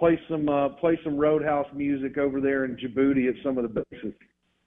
play 0.01 0.19
some 0.27 0.49
uh, 0.49 0.69
play 0.69 0.99
some 1.03 1.15
Roadhouse 1.15 1.67
music 1.75 2.17
over 2.17 2.41
there 2.41 2.65
in 2.65 2.75
Djibouti 2.75 3.29
at 3.29 3.35
some 3.43 3.59
of 3.59 3.71
the 3.71 3.85
bases. 3.91 4.13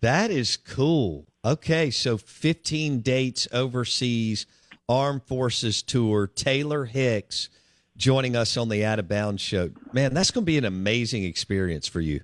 That 0.01 0.31
is 0.31 0.57
cool. 0.57 1.27
Okay, 1.45 1.91
so 1.91 2.17
15 2.17 3.01
dates 3.01 3.49
overseas, 3.53 4.47
Armed 4.89 5.25
Forces 5.25 5.83
tour. 5.83 6.29
Taylor 6.29 6.85
Hicks 6.85 7.49
joining 7.97 8.37
us 8.37 8.57
on 8.57 8.69
the 8.69 8.85
Out 8.85 8.99
of 8.99 9.09
Bounds 9.09 9.43
show. 9.43 9.71
Man, 9.93 10.15
that's 10.15 10.31
going 10.31 10.45
to 10.45 10.47
be 10.47 10.57
an 10.57 10.65
amazing 10.65 11.25
experience 11.25 11.89
for 11.89 12.01
you. 12.01 12.21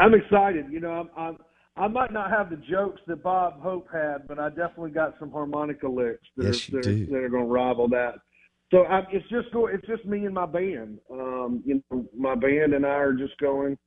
I'm 0.00 0.14
excited. 0.14 0.66
You 0.70 0.80
know, 0.80 0.90
I'm, 0.90 1.10
I'm 1.16 1.38
I 1.76 1.86
might 1.86 2.12
not 2.12 2.30
have 2.30 2.50
the 2.50 2.56
jokes 2.56 3.00
that 3.06 3.22
Bob 3.22 3.60
Hope 3.62 3.86
had, 3.92 4.26
but 4.26 4.40
I 4.40 4.48
definitely 4.48 4.90
got 4.90 5.14
some 5.20 5.30
harmonica 5.30 5.86
licks 5.86 6.26
that 6.36 6.46
yes, 6.46 6.68
are, 6.68 6.72
that, 6.72 6.86
are, 6.86 7.06
that 7.06 7.24
are 7.24 7.28
going 7.28 7.44
to 7.44 7.50
rival 7.50 7.88
that. 7.90 8.14
So 8.70 8.84
I, 8.84 9.00
it's 9.10 9.28
just 9.30 9.50
go, 9.52 9.66
it's 9.66 9.86
just 9.86 10.04
me 10.04 10.26
and 10.26 10.34
my 10.34 10.46
band. 10.46 10.98
Um, 11.10 11.62
you 11.64 11.82
know, 11.90 12.06
my 12.16 12.34
band 12.34 12.74
and 12.74 12.84
I 12.84 12.90
are 12.90 13.14
just 13.14 13.38
going. 13.38 13.78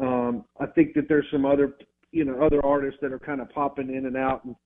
Um, 0.00 0.44
I 0.58 0.66
think 0.66 0.94
that 0.94 1.08
there's 1.08 1.26
some 1.30 1.44
other, 1.44 1.76
you 2.12 2.24
know, 2.24 2.42
other 2.42 2.64
artists 2.64 2.98
that 3.02 3.12
are 3.12 3.18
kind 3.18 3.40
of 3.40 3.50
popping 3.50 3.94
in 3.94 4.06
and 4.06 4.16
out. 4.16 4.44
And, 4.44 4.56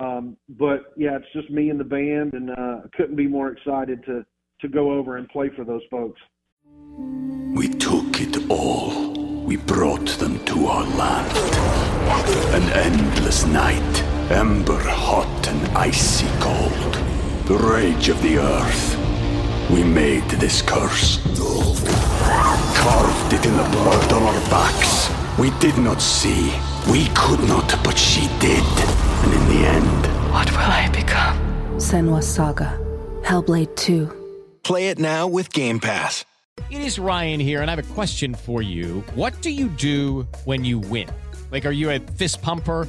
um, 0.00 0.36
but 0.50 0.92
yeah, 0.96 1.16
it's 1.16 1.32
just 1.32 1.50
me 1.50 1.70
and 1.70 1.80
the 1.80 1.84
band, 1.84 2.34
and 2.34 2.50
uh, 2.50 2.84
I 2.84 2.96
couldn't 2.96 3.16
be 3.16 3.26
more 3.26 3.50
excited 3.50 4.04
to 4.06 4.24
to 4.60 4.68
go 4.68 4.92
over 4.92 5.16
and 5.16 5.28
play 5.28 5.50
for 5.54 5.64
those 5.64 5.82
folks. 5.90 6.20
We 7.56 7.68
took 7.68 8.20
it 8.20 8.50
all. 8.50 9.44
We 9.44 9.56
brought 9.56 10.08
them 10.18 10.44
to 10.46 10.66
our 10.66 10.84
land. 10.96 11.36
An 12.54 12.62
endless 12.72 13.46
night, 13.46 14.02
ember 14.30 14.80
hot 14.80 15.48
and 15.48 15.76
icy 15.76 16.26
cold. 16.40 16.94
The 17.46 17.56
rage 17.56 18.08
of 18.08 18.20
the 18.20 18.38
earth. 18.38 19.07
We 19.70 19.84
made 19.84 20.24
this 20.30 20.62
curse. 20.62 21.18
Carved 22.74 23.32
it 23.34 23.44
in 23.44 23.56
the 23.56 23.68
blood 23.70 24.12
on 24.12 24.22
our 24.22 24.40
backs. 24.50 25.10
We 25.38 25.50
did 25.60 25.76
not 25.76 26.00
see. 26.00 26.52
We 26.90 27.08
could 27.14 27.40
not, 27.46 27.78
but 27.84 27.98
she 27.98 28.28
did. 28.38 28.64
And 28.64 29.32
in 29.34 29.48
the 29.48 29.66
end. 29.66 30.32
What 30.32 30.50
will 30.50 30.58
I 30.58 30.88
become? 30.90 31.36
Senua's 31.76 32.26
Saga. 32.26 32.78
Hellblade 33.22 33.76
2. 33.76 34.10
Play 34.62 34.88
it 34.88 34.98
now 34.98 35.26
with 35.28 35.52
Game 35.52 35.80
Pass. 35.80 36.24
It 36.70 36.80
is 36.80 36.98
Ryan 36.98 37.38
here, 37.38 37.60
and 37.60 37.70
I 37.70 37.76
have 37.76 37.90
a 37.90 37.94
question 37.94 38.34
for 38.34 38.62
you. 38.62 39.04
What 39.14 39.40
do 39.42 39.50
you 39.50 39.68
do 39.68 40.26
when 40.44 40.64
you 40.64 40.78
win? 40.78 41.08
Like, 41.52 41.66
are 41.66 41.72
you 41.72 41.90
a 41.90 41.98
fist 41.98 42.40
pumper? 42.42 42.88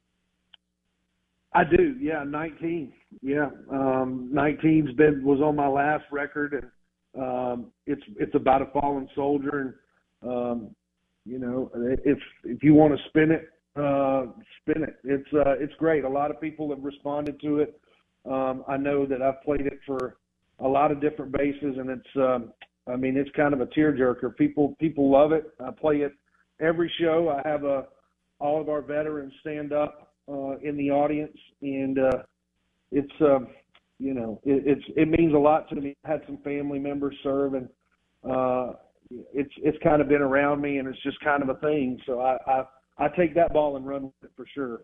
I 1.53 1.63
do, 1.63 1.95
yeah. 1.99 2.23
Nineteen, 2.23 2.93
yeah. 3.21 3.49
Um, 3.69 4.31
19's 4.33 4.93
been 4.95 5.23
was 5.23 5.41
on 5.41 5.55
my 5.55 5.67
last 5.67 6.05
record, 6.11 6.53
and 6.53 7.21
um, 7.21 7.71
it's 7.85 8.03
it's 8.17 8.35
about 8.35 8.61
a 8.61 8.67
fallen 8.67 9.09
soldier, 9.15 9.77
and 10.23 10.31
um, 10.31 10.75
you 11.25 11.39
know, 11.39 11.69
if 11.75 12.17
if 12.45 12.63
you 12.63 12.73
want 12.73 12.97
to 12.97 13.09
spin 13.09 13.31
it, 13.31 13.49
uh, 13.75 14.27
spin 14.61 14.83
it. 14.83 14.95
It's 15.03 15.27
uh, 15.33 15.57
it's 15.59 15.73
great. 15.77 16.05
A 16.05 16.09
lot 16.09 16.31
of 16.31 16.39
people 16.39 16.69
have 16.69 16.83
responded 16.83 17.39
to 17.41 17.59
it. 17.59 17.79
Um, 18.29 18.63
I 18.67 18.77
know 18.77 19.05
that 19.05 19.21
I've 19.21 19.41
played 19.43 19.65
it 19.65 19.79
for 19.85 20.17
a 20.59 20.67
lot 20.67 20.91
of 20.91 21.01
different 21.01 21.33
bases, 21.33 21.75
and 21.77 21.89
it's 21.89 22.15
um, 22.15 22.53
I 22.87 22.95
mean 22.95 23.17
it's 23.17 23.29
kind 23.35 23.53
of 23.53 23.59
a 23.59 23.65
tearjerker. 23.67 24.37
People 24.37 24.75
people 24.79 25.11
love 25.11 25.33
it. 25.33 25.51
I 25.59 25.71
play 25.71 25.97
it 25.97 26.13
every 26.61 26.89
show. 26.97 27.27
I 27.27 27.45
have 27.47 27.65
a 27.65 27.87
all 28.39 28.61
of 28.61 28.69
our 28.69 28.81
veterans 28.81 29.33
stand 29.41 29.73
up 29.73 30.10
uh, 30.27 30.57
in 30.63 30.77
the 30.77 30.91
audience, 30.91 31.37
and 31.61 31.99
uh, 31.99 32.23
it's 32.91 33.21
uh, 33.21 33.39
you 33.99 34.13
know 34.13 34.39
it, 34.43 34.63
it's 34.65 34.85
it 34.95 35.07
means 35.07 35.33
a 35.33 35.37
lot 35.37 35.69
to 35.69 35.75
me. 35.75 35.95
I 36.05 36.11
had 36.11 36.21
some 36.25 36.37
family 36.39 36.79
members 36.79 37.15
serve, 37.23 37.53
and 37.53 37.69
uh, 38.29 38.73
it's 39.33 39.53
it's 39.57 39.77
kind 39.83 40.01
of 40.01 40.09
been 40.09 40.21
around 40.21 40.61
me, 40.61 40.77
and 40.77 40.87
it's 40.87 41.01
just 41.03 41.19
kind 41.21 41.43
of 41.43 41.49
a 41.49 41.55
thing. 41.55 41.99
So 42.05 42.19
I 42.21 42.37
I, 42.47 42.63
I 42.97 43.07
take 43.09 43.35
that 43.35 43.53
ball 43.53 43.77
and 43.77 43.85
run 43.85 44.03
with 44.03 44.13
it 44.23 44.31
for 44.35 44.45
sure. 44.53 44.81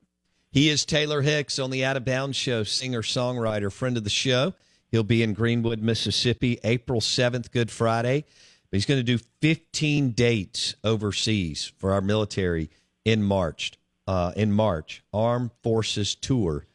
He 0.52 0.70
is 0.70 0.86
Taylor 0.86 1.22
Hicks 1.22 1.60
on 1.60 1.72
the 1.72 1.84
Out 1.84 1.98
of 1.98 2.06
Bounds 2.06 2.38
Show, 2.38 2.64
singer 2.64 3.02
songwriter, 3.02 3.72
friend 3.72 3.98
of 3.98 4.04
the 4.04 4.10
show. 4.10 4.54
He'll 4.90 5.04
be 5.04 5.22
in 5.22 5.34
Greenwood, 5.34 5.82
Mississippi, 5.82 6.60
April 6.64 7.02
seventh, 7.02 7.52
Good 7.52 7.70
Friday. 7.70 8.26
But 8.70 8.78
he's 8.78 8.86
going 8.86 9.00
to 9.00 9.04
do 9.04 9.18
15 9.42 10.12
dates 10.12 10.76
overseas 10.84 11.72
for 11.78 11.94
our 11.94 12.02
military 12.02 12.70
in 13.06 13.24
March 13.24 13.72
uh, 14.08 14.32
in 14.36 14.52
March, 14.52 15.04
Armed 15.14 15.52
Forces 15.62 16.16
Tour. 16.16 16.66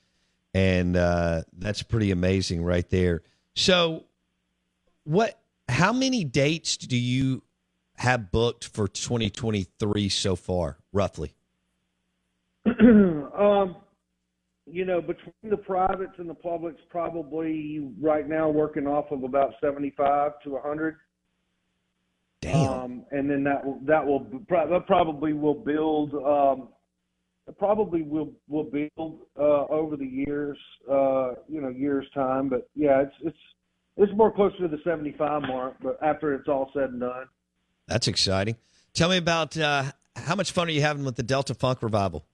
And 0.54 0.96
uh, 0.96 1.42
that's 1.56 1.82
pretty 1.82 2.10
amazing 2.10 2.62
right 2.62 2.88
there. 2.90 3.22
So, 3.54 4.04
what? 5.04 5.38
How 5.68 5.92
many 5.92 6.24
dates 6.24 6.76
do 6.76 6.96
you 6.96 7.42
have 7.96 8.30
booked 8.30 8.66
for 8.66 8.86
2023 8.86 10.08
so 10.10 10.36
far, 10.36 10.76
roughly? 10.92 11.32
um, 12.66 13.76
you 14.66 14.84
know, 14.84 15.00
between 15.00 15.32
the 15.50 15.56
privates 15.56 16.12
and 16.18 16.28
the 16.28 16.34
publics, 16.34 16.80
probably 16.90 17.80
right 18.00 18.28
now 18.28 18.48
working 18.48 18.86
off 18.86 19.10
of 19.10 19.24
about 19.24 19.54
75 19.60 20.32
to 20.44 20.50
100. 20.50 20.96
Damn. 22.42 22.68
Um, 22.68 23.04
and 23.12 23.30
then 23.30 23.44
that 23.44 23.62
that 23.86 24.04
will 24.04 24.26
that 24.50 24.84
probably 24.86 25.32
will 25.32 25.54
build 25.54 26.12
um, 26.14 26.68
probably 27.58 28.02
will 28.02 28.32
will 28.48 28.64
build 28.64 29.20
uh, 29.38 29.64
over 29.66 29.96
the 29.96 30.06
years, 30.06 30.58
uh, 30.90 31.32
you 31.48 31.60
know, 31.60 31.68
years 31.68 32.06
time. 32.14 32.48
But 32.48 32.68
yeah, 32.74 33.02
it's 33.02 33.14
it's 33.22 33.38
it's 33.96 34.12
more 34.16 34.32
closer 34.32 34.58
to 34.58 34.68
the 34.68 34.78
75 34.84 35.42
mark. 35.42 35.74
But 35.82 35.98
after 36.02 36.34
it's 36.34 36.48
all 36.48 36.70
said 36.74 36.90
and 36.90 37.00
done, 37.00 37.26
that's 37.86 38.08
exciting. 38.08 38.56
Tell 38.94 39.08
me 39.08 39.16
about 39.16 39.56
uh, 39.56 39.84
how 40.16 40.34
much 40.34 40.52
fun 40.52 40.68
are 40.68 40.72
you 40.72 40.82
having 40.82 41.04
with 41.04 41.16
the 41.16 41.22
Delta 41.22 41.54
Funk 41.54 41.82
revival? 41.82 42.24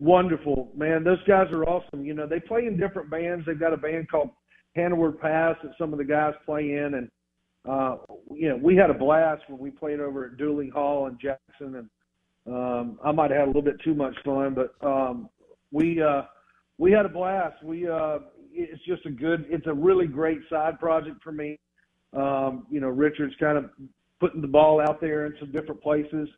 Wonderful, 0.00 0.70
man. 0.76 1.04
Those 1.04 1.22
guys 1.26 1.46
are 1.52 1.64
awesome. 1.64 2.04
You 2.04 2.14
know, 2.14 2.26
they 2.26 2.40
play 2.40 2.66
in 2.66 2.76
different 2.76 3.10
bands. 3.10 3.46
They've 3.46 3.58
got 3.58 3.72
a 3.72 3.76
band 3.76 4.10
called 4.10 4.30
Handward 4.76 5.20
Pass 5.20 5.56
that 5.62 5.72
some 5.78 5.92
of 5.92 5.98
the 5.98 6.04
guys 6.04 6.34
play 6.44 6.72
in, 6.72 6.94
and 6.94 7.10
uh, 7.66 7.96
you 8.34 8.48
know, 8.48 8.56
we 8.56 8.76
had 8.76 8.90
a 8.90 8.94
blast 8.94 9.42
when 9.48 9.58
we 9.58 9.70
played 9.70 10.00
over 10.00 10.26
at 10.26 10.36
Duling 10.36 10.70
Hall 10.70 11.06
in 11.06 11.16
Jackson, 11.18 11.76
and 11.76 11.88
um, 12.46 12.98
I 13.04 13.12
might 13.12 13.30
have 13.30 13.40
had 13.40 13.44
a 13.44 13.46
little 13.46 13.62
bit 13.62 13.80
too 13.82 13.94
much 13.94 14.14
fun, 14.24 14.54
but 14.54 14.74
um, 14.86 15.28
we 15.72 16.02
uh, 16.02 16.22
we 16.78 16.92
had 16.92 17.06
a 17.06 17.08
blast. 17.08 17.62
We 17.62 17.88
uh, 17.88 18.18
it's 18.52 18.82
just 18.84 19.04
a 19.06 19.10
good, 19.10 19.46
it's 19.48 19.66
a 19.66 19.74
really 19.74 20.06
great 20.06 20.38
side 20.48 20.78
project 20.78 21.22
for 21.22 21.32
me. 21.32 21.58
Um, 22.12 22.66
you 22.70 22.80
know, 22.80 22.88
Richard's 22.88 23.34
kind 23.40 23.58
of 23.58 23.70
putting 24.20 24.40
the 24.40 24.48
ball 24.48 24.80
out 24.80 25.00
there 25.00 25.26
in 25.26 25.34
some 25.40 25.50
different 25.50 25.82
places. 25.82 26.28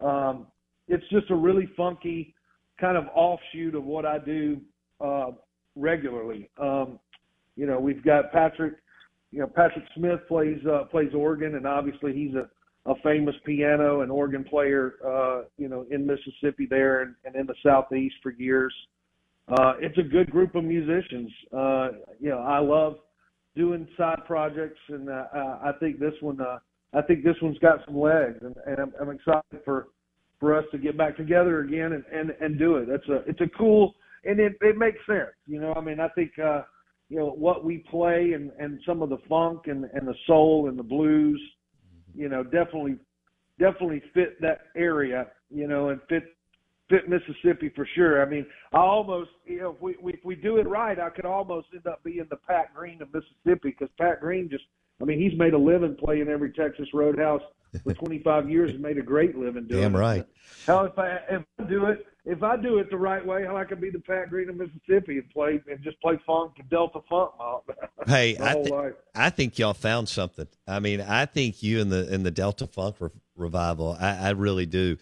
Um, 0.00 0.48
it's 0.88 1.08
just 1.10 1.30
a 1.30 1.34
really 1.34 1.68
funky 1.76 2.34
kind 2.80 2.96
of 2.96 3.04
offshoot 3.14 3.74
of 3.74 3.84
what 3.84 4.04
I 4.04 4.18
do 4.18 4.60
uh, 5.00 5.30
regularly. 5.76 6.50
Um, 6.60 6.98
you 7.56 7.66
know, 7.66 7.78
we've 7.78 8.04
got 8.04 8.32
Patrick. 8.32 8.74
You 9.30 9.40
know, 9.40 9.46
Patrick 9.46 9.84
Smith 9.94 10.20
plays 10.26 10.58
uh, 10.66 10.84
plays 10.84 11.14
organ, 11.14 11.54
and 11.54 11.66
obviously 11.66 12.12
he's 12.12 12.34
a 12.34 12.48
a 12.86 12.94
famous 13.02 13.34
piano 13.44 14.00
and 14.00 14.10
organ 14.10 14.44
player, 14.44 14.94
uh, 15.06 15.42
you 15.58 15.68
know, 15.68 15.86
in 15.90 16.06
Mississippi 16.06 16.66
there 16.68 17.02
and, 17.02 17.14
and 17.24 17.36
in 17.36 17.46
the 17.46 17.54
southeast 17.62 18.14
for 18.22 18.32
years. 18.32 18.74
Uh, 19.48 19.74
it's 19.80 19.98
a 19.98 20.02
good 20.02 20.30
group 20.30 20.54
of 20.54 20.64
musicians. 20.64 21.30
Uh, 21.52 21.88
you 22.20 22.30
know, 22.30 22.38
I 22.38 22.58
love 22.58 22.96
doing 23.56 23.86
side 23.96 24.20
projects, 24.26 24.78
and 24.88 25.08
uh, 25.08 25.24
I 25.34 25.72
think 25.80 25.98
this 25.98 26.14
one, 26.20 26.40
uh, 26.40 26.58
I 26.94 27.02
think 27.02 27.24
this 27.24 27.36
one's 27.42 27.58
got 27.58 27.80
some 27.84 27.98
legs, 27.98 28.38
and, 28.42 28.54
and 28.66 28.78
I'm, 28.78 28.92
I'm 29.00 29.10
excited 29.10 29.60
for 29.64 29.88
for 30.38 30.56
us 30.56 30.64
to 30.72 30.78
get 30.78 30.96
back 30.96 31.16
together 31.16 31.60
again 31.60 31.92
and 31.92 32.04
and, 32.12 32.30
and 32.40 32.58
do 32.58 32.76
it. 32.76 32.88
That's 32.88 33.06
a 33.08 33.28
it's 33.28 33.40
a 33.40 33.58
cool 33.58 33.94
and 34.24 34.40
it 34.40 34.54
it 34.60 34.76
makes 34.76 34.98
sense. 35.06 35.30
You 35.46 35.60
know, 35.60 35.74
I 35.74 35.80
mean, 35.80 36.00
I 36.00 36.08
think 36.08 36.32
uh, 36.38 36.62
you 37.08 37.18
know 37.18 37.30
what 37.30 37.64
we 37.64 37.84
play 37.90 38.32
and 38.34 38.50
and 38.58 38.80
some 38.86 39.02
of 39.02 39.10
the 39.10 39.18
funk 39.28 39.62
and 39.66 39.84
and 39.92 40.06
the 40.06 40.14
soul 40.26 40.68
and 40.68 40.78
the 40.78 40.82
blues, 40.82 41.40
you 42.20 42.28
know, 42.28 42.44
definitely 42.44 42.96
definitely 43.58 44.02
fit 44.12 44.40
that 44.42 44.66
area. 44.76 45.28
You 45.50 45.66
know, 45.66 45.88
and 45.88 46.00
fit 46.08 46.24
fit 46.90 47.08
Mississippi 47.08 47.72
for 47.74 47.88
sure. 47.94 48.22
I 48.22 48.28
mean, 48.28 48.44
I 48.72 48.78
almost, 48.78 49.30
you 49.46 49.60
know, 49.60 49.70
if 49.70 49.80
we, 49.80 50.12
if 50.12 50.24
we 50.24 50.34
do 50.34 50.58
it 50.58 50.68
right, 50.68 50.98
I 50.98 51.08
could 51.08 51.24
almost 51.24 51.68
end 51.72 51.86
up 51.86 52.04
being 52.04 52.26
the 52.28 52.36
Pat 52.36 52.74
Green 52.74 53.00
of 53.00 53.08
Mississippi 53.14 53.70
because 53.70 53.88
Pat 53.98 54.20
Green 54.20 54.50
just, 54.50 54.64
I 55.00 55.04
mean, 55.04 55.20
he's 55.20 55.38
made 55.38 55.54
a 55.54 55.58
living 55.58 55.96
playing 55.96 56.28
every 56.28 56.52
Texas 56.52 56.88
Roadhouse 56.92 57.42
for 57.84 57.94
25 57.94 58.50
years 58.50 58.70
and 58.72 58.80
made 58.80 58.98
a 58.98 59.02
great 59.02 59.36
living 59.36 59.66
doing 59.66 59.80
it. 59.80 59.82
Damn 59.82 59.94
it. 59.94 59.98
right. 59.98 60.26
Hell, 60.66 60.84
if 60.84 60.98
I 60.98 61.18
if 61.30 61.42
I 61.58 61.62
do 61.64 61.86
it, 61.86 62.06
if 62.24 62.42
I 62.42 62.56
do 62.56 62.78
it 62.78 62.90
the 62.90 62.96
right 62.96 63.24
way, 63.24 63.44
hell, 63.44 63.56
I 63.56 63.64
could 63.64 63.80
be 63.80 63.90
the 63.90 63.98
Pat 63.98 64.30
Green 64.30 64.48
of 64.48 64.56
Mississippi 64.56 65.18
and 65.18 65.30
play 65.30 65.60
and 65.70 65.82
just 65.82 66.00
play 66.00 66.18
funk 66.26 66.52
and 66.58 66.68
Delta 66.68 67.00
funk. 67.08 67.32
Hey, 68.06 68.36
I, 68.38 68.54
life. 68.54 68.94
I 69.14 69.30
think 69.30 69.58
y'all 69.58 69.74
found 69.74 70.08
something. 70.08 70.48
I 70.66 70.80
mean, 70.80 71.00
I 71.00 71.26
think 71.26 71.62
you 71.62 71.80
and 71.80 71.92
the 71.92 72.12
in 72.12 72.22
the 72.22 72.30
Delta 72.30 72.66
Funk 72.66 72.96
re- 72.98 73.10
revival. 73.36 73.96
I, 74.00 74.16
I 74.16 74.30
really 74.30 74.66
do 74.66 74.96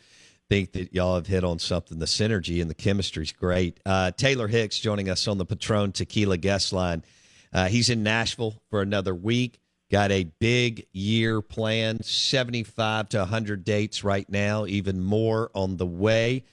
think 0.48 0.72
that 0.72 0.92
y'all 0.94 1.14
have 1.14 1.26
hit 1.26 1.44
on 1.44 1.58
something. 1.58 1.98
The 1.98 2.06
synergy 2.06 2.60
and 2.60 2.70
the 2.70 2.74
chemistry 2.74 3.22
is 3.22 3.32
great. 3.32 3.80
Uh, 3.84 4.10
Taylor 4.10 4.48
Hicks 4.48 4.78
joining 4.78 5.08
us 5.08 5.28
on 5.28 5.38
the 5.38 5.44
Patron 5.44 5.92
Tequila 5.92 6.38
guest 6.38 6.72
line. 6.72 7.04
Uh, 7.52 7.68
he's 7.68 7.90
in 7.90 8.02
Nashville 8.02 8.60
for 8.70 8.82
another 8.82 9.14
week. 9.14 9.60
Got 9.90 10.12
a 10.12 10.24
big 10.24 10.86
year 10.92 11.40
planned, 11.40 12.04
75 12.04 13.08
to 13.10 13.18
100 13.18 13.64
dates 13.64 14.04
right 14.04 14.28
now, 14.28 14.66
even 14.66 15.02
more 15.02 15.50
on 15.54 15.78
the 15.78 15.86
way. 15.86 16.44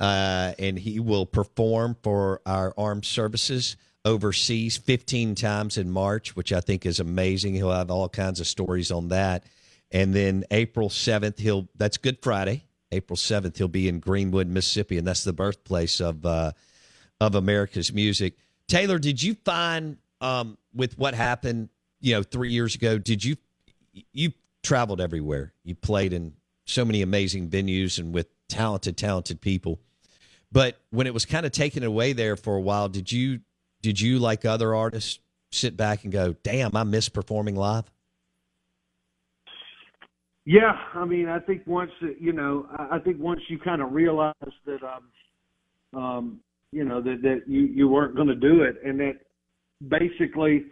Uh, 0.00 0.52
and 0.58 0.78
he 0.78 1.00
will 1.00 1.26
perform 1.26 1.96
for 2.02 2.40
our 2.46 2.72
armed 2.78 3.04
services 3.04 3.76
overseas 4.04 4.76
15 4.76 5.34
times 5.34 5.76
in 5.76 5.90
March, 5.90 6.34
which 6.34 6.52
I 6.52 6.60
think 6.60 6.86
is 6.86 7.00
amazing. 7.00 7.54
He'll 7.54 7.72
have 7.72 7.90
all 7.90 8.08
kinds 8.08 8.40
of 8.40 8.46
stories 8.46 8.90
on 8.90 9.08
that. 9.08 9.44
And 9.90 10.14
then 10.14 10.44
April 10.50 10.88
7th, 10.88 11.38
he'll 11.38 11.68
that's 11.76 11.98
Good 11.98 12.18
Friday. 12.22 12.64
April 12.90 13.16
7th, 13.16 13.58
he'll 13.58 13.68
be 13.68 13.88
in 13.88 14.00
Greenwood, 14.00 14.46
Mississippi, 14.48 14.96
and 14.96 15.06
that's 15.06 15.24
the 15.24 15.32
birthplace 15.32 16.00
of 16.00 16.24
uh, 16.24 16.52
of 17.20 17.34
America's 17.34 17.92
music. 17.92 18.36
Taylor, 18.66 18.98
did 18.98 19.22
you 19.22 19.34
find 19.44 19.98
um, 20.20 20.56
with 20.74 20.98
what 20.98 21.14
happened, 21.14 21.68
you 22.00 22.14
know, 22.14 22.22
three 22.22 22.50
years 22.50 22.74
ago? 22.74 22.98
Did 22.98 23.24
you 23.24 23.36
you 24.12 24.32
traveled 24.62 25.00
everywhere? 25.00 25.52
You 25.64 25.74
played 25.74 26.12
in 26.12 26.34
so 26.64 26.84
many 26.84 27.02
amazing 27.02 27.48
venues 27.48 27.98
and 27.98 28.12
with 28.12 28.28
talented, 28.48 28.96
talented 28.96 29.40
people. 29.40 29.80
But 30.50 30.78
when 30.90 31.06
it 31.06 31.14
was 31.14 31.24
kind 31.24 31.44
of 31.44 31.52
taken 31.52 31.82
away 31.82 32.12
there 32.12 32.36
for 32.36 32.56
a 32.56 32.60
while, 32.60 32.88
did 32.88 33.12
you 33.12 33.40
did 33.82 34.00
you 34.00 34.18
like 34.18 34.44
other 34.44 34.74
artists 34.74 35.20
sit 35.50 35.76
back 35.76 36.04
and 36.04 36.12
go, 36.12 36.34
"Damn, 36.42 36.74
I 36.74 36.84
miss 36.84 37.08
performing 37.08 37.54
live"? 37.54 37.90
Yeah, 40.44 40.72
I 40.94 41.04
mean, 41.04 41.28
I 41.28 41.40
think 41.40 41.66
once 41.66 41.90
you 42.18 42.32
know, 42.32 42.66
I 42.90 42.98
think 42.98 43.18
once 43.18 43.40
you 43.48 43.58
kind 43.58 43.82
of 43.82 43.92
realize 43.92 44.34
that, 44.64 44.80
um, 44.82 46.00
um, 46.02 46.40
you 46.72 46.84
know, 46.84 47.02
that 47.02 47.20
that 47.22 47.42
you 47.46 47.60
you 47.60 47.88
weren't 47.88 48.16
going 48.16 48.28
to 48.28 48.34
do 48.34 48.62
it, 48.62 48.76
and 48.82 48.98
that 49.00 49.18
basically, 49.86 50.64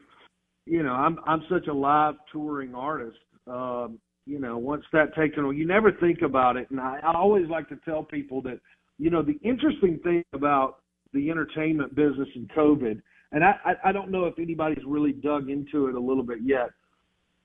you 0.67 0.83
know, 0.83 0.93
I'm 0.93 1.19
I'm 1.27 1.43
such 1.49 1.69
a 1.69 1.73
live 1.73 2.15
touring 2.33 2.75
artist. 2.75 3.17
Um, 3.47 3.99
you 4.27 4.41
know, 4.41 4.59
once 4.59 4.85
that 4.93 5.15
taken, 5.15 5.45
away, 5.45 5.55
you 5.55 5.67
never 5.67 5.93
think 5.93 6.23
about 6.23 6.57
it, 6.57 6.69
and 6.71 6.81
I, 6.81 6.99
I 7.03 7.15
always 7.15 7.49
like 7.49 7.69
to 7.69 7.79
tell 7.85 8.03
people 8.03 8.43
that, 8.43 8.59
you 8.99 9.09
know, 9.09 9.23
the 9.23 9.39
interesting 9.45 10.01
thing 10.03 10.25
about 10.33 10.79
the 11.13 11.31
entertainment 11.31 11.95
business 11.95 12.29
and 12.35 12.51
COVID, 12.51 13.01
and 13.31 13.45
I 13.45 13.55
I, 13.65 13.89
I 13.91 13.93
don't 13.93 14.11
know 14.11 14.25
if 14.27 14.39
anybody's 14.39 14.85
really 14.85 15.13
dug 15.13 15.49
into 15.49 15.87
it 15.87 15.95
a 15.95 16.01
little 16.01 16.25
bit 16.25 16.39
yet, 16.43 16.71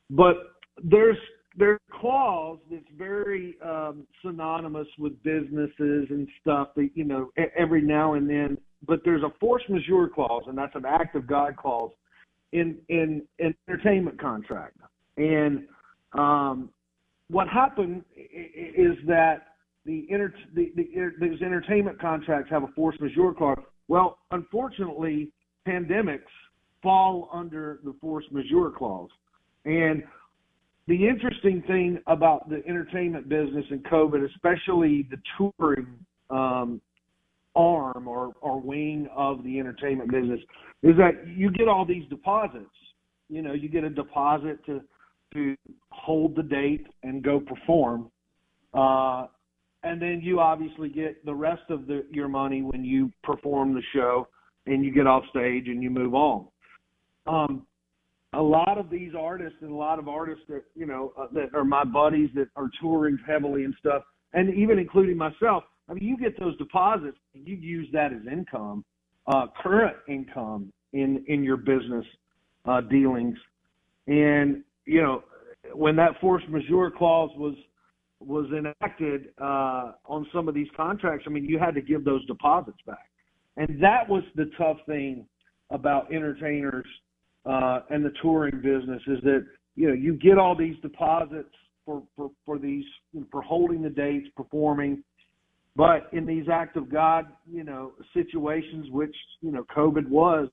but 0.09 0.55
there's 0.83 1.17
there's 1.55 1.79
clause 1.99 2.57
that's 2.71 2.83
very 2.97 3.55
um, 3.63 4.07
synonymous 4.25 4.87
with 4.97 5.21
businesses 5.21 6.07
and 6.09 6.27
stuff 6.41 6.69
that 6.75 6.89
you 6.95 7.03
know 7.03 7.29
every 7.57 7.83
now 7.83 8.15
and 8.15 8.27
then. 8.27 8.57
But 8.87 9.01
there's 9.05 9.21
a 9.21 9.29
force 9.39 9.61
majeure 9.69 10.09
clause, 10.09 10.45
and 10.47 10.57
that's 10.57 10.73
an 10.73 10.85
act 10.87 11.15
of 11.15 11.27
God 11.27 11.55
clause 11.55 11.91
in 12.51 12.77
in 12.89 13.21
an 13.39 13.55
entertainment 13.67 14.19
contract. 14.19 14.77
And 15.17 15.65
um, 16.13 16.69
what 17.29 17.47
happened 17.47 18.03
is 18.15 18.97
that 19.07 19.47
the, 19.85 20.05
inter- 20.09 20.33
the, 20.53 20.71
the 20.75 21.11
these 21.19 21.41
entertainment 21.41 21.99
contracts 21.99 22.49
have 22.51 22.63
a 22.63 22.67
force 22.75 22.95
majeure 22.99 23.33
clause. 23.33 23.57
Well, 23.87 24.19
unfortunately, 24.31 25.31
pandemics 25.67 26.21
fall 26.83 27.29
under 27.33 27.79
the 27.83 27.93
force 28.01 28.25
majeure 28.31 28.71
clause, 28.71 29.09
and 29.65 30.03
the 30.87 31.07
interesting 31.07 31.63
thing 31.67 31.99
about 32.07 32.49
the 32.49 32.61
entertainment 32.67 33.29
business 33.29 33.65
and 33.69 33.83
COVID, 33.85 34.25
especially 34.33 35.07
the 35.09 35.17
touring 35.37 35.87
um, 36.29 36.81
arm 37.55 38.07
or, 38.07 38.33
or 38.41 38.59
wing 38.59 39.07
of 39.15 39.43
the 39.43 39.59
entertainment 39.59 40.11
business, 40.11 40.39
is 40.83 40.95
that 40.97 41.27
you 41.27 41.51
get 41.51 41.67
all 41.67 41.85
these 41.85 42.07
deposits. 42.09 42.65
You 43.29 43.41
know, 43.41 43.53
you 43.53 43.69
get 43.69 43.83
a 43.83 43.89
deposit 43.89 44.65
to 44.65 44.81
to 45.33 45.55
hold 45.91 46.35
the 46.35 46.43
date 46.43 46.87
and 47.03 47.23
go 47.23 47.39
perform, 47.39 48.11
uh, 48.73 49.27
and 49.83 50.01
then 50.01 50.19
you 50.21 50.39
obviously 50.41 50.89
get 50.89 51.25
the 51.25 51.33
rest 51.33 51.63
of 51.69 51.87
the, 51.87 52.05
your 52.11 52.27
money 52.27 52.61
when 52.61 52.83
you 52.83 53.09
perform 53.23 53.73
the 53.73 53.81
show 53.93 54.27
and 54.67 54.83
you 54.83 54.91
get 54.93 55.07
off 55.07 55.23
stage 55.29 55.67
and 55.67 55.81
you 55.81 55.89
move 55.89 56.13
on. 56.13 56.47
Um, 57.27 57.65
a 58.33 58.41
lot 58.41 58.77
of 58.77 58.89
these 58.89 59.11
artists 59.17 59.57
and 59.61 59.71
a 59.71 59.75
lot 59.75 59.99
of 59.99 60.07
artists 60.07 60.43
that 60.47 60.63
you 60.75 60.85
know 60.85 61.13
uh, 61.19 61.27
that 61.33 61.53
are 61.53 61.65
my 61.65 61.83
buddies 61.83 62.29
that 62.35 62.47
are 62.55 62.69
touring 62.79 63.17
heavily 63.27 63.65
and 63.65 63.73
stuff, 63.79 64.03
and 64.33 64.53
even 64.53 64.79
including 64.79 65.17
myself. 65.17 65.63
I 65.91 65.93
mean, 65.93 66.03
you 66.07 66.17
get 66.17 66.39
those 66.39 66.57
deposits, 66.57 67.17
and 67.35 67.45
you 67.45 67.57
use 67.57 67.89
that 67.91 68.13
as 68.13 68.21
income, 68.31 68.85
uh, 69.27 69.47
current 69.61 69.97
income 70.07 70.71
in 70.93 71.23
in 71.27 71.43
your 71.43 71.57
business 71.57 72.05
uh, 72.65 72.79
dealings, 72.81 73.37
and 74.07 74.63
you 74.85 75.01
know 75.01 75.23
when 75.73 75.97
that 75.97 76.19
force 76.21 76.43
majeure 76.47 76.91
clause 76.91 77.29
was 77.35 77.55
was 78.21 78.45
enacted 78.51 79.29
uh, 79.41 79.93
on 80.05 80.25
some 80.31 80.47
of 80.47 80.53
these 80.53 80.67
contracts, 80.77 81.25
I 81.27 81.31
mean, 81.31 81.43
you 81.43 81.59
had 81.59 81.75
to 81.75 81.81
give 81.81 82.05
those 82.05 82.25
deposits 82.25 82.77
back, 82.85 83.09
and 83.57 83.83
that 83.83 84.07
was 84.07 84.23
the 84.35 84.49
tough 84.57 84.77
thing 84.85 85.25
about 85.71 86.13
entertainers 86.13 86.85
uh, 87.45 87.79
and 87.89 88.05
the 88.05 88.13
touring 88.21 88.61
business 88.61 89.01
is 89.07 89.19
that 89.23 89.45
you 89.75 89.89
know 89.89 89.93
you 89.93 90.13
get 90.13 90.37
all 90.37 90.55
these 90.55 90.75
deposits 90.81 91.53
for 91.85 92.03
for 92.15 92.31
for 92.45 92.57
these 92.57 92.85
for 93.29 93.41
holding 93.41 93.81
the 93.81 93.89
dates, 93.89 94.27
performing, 94.37 95.03
but 95.75 96.09
in 96.13 96.25
these 96.25 96.45
act 96.51 96.77
of 96.77 96.91
God 96.91 97.25
you 97.51 97.63
know 97.63 97.93
situations, 98.13 98.87
which 98.91 99.15
you 99.41 99.51
know 99.51 99.65
COVID 99.75 100.07
was, 100.09 100.49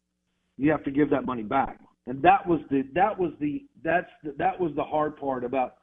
you 0.57 0.71
have 0.71 0.85
to 0.85 0.91
give 0.91 1.11
that 1.11 1.27
money 1.27 1.43
back, 1.43 1.81
and 2.07 2.23
that 2.23 2.47
was 2.47 2.61
the 2.71 2.85
that 2.95 3.19
was 3.19 3.33
the 3.41 3.65
that's 3.83 4.11
the, 4.25 4.35
that 4.39 4.59
was 4.61 4.73
the 4.77 4.85
hard 4.85 5.17
part 5.17 5.45
about 5.45 5.77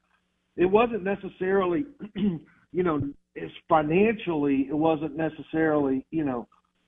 it 0.58 0.65
wasn't 0.65 1.04
necessarily 1.04 1.86
you 2.15 2.84
know 2.84 3.02
it's 3.36 3.54
financially 3.69 4.67
it 4.69 4.76
wasn't 4.76 5.15
necessarily 5.15 6.06
you 6.12 6.24
know 6.26 6.48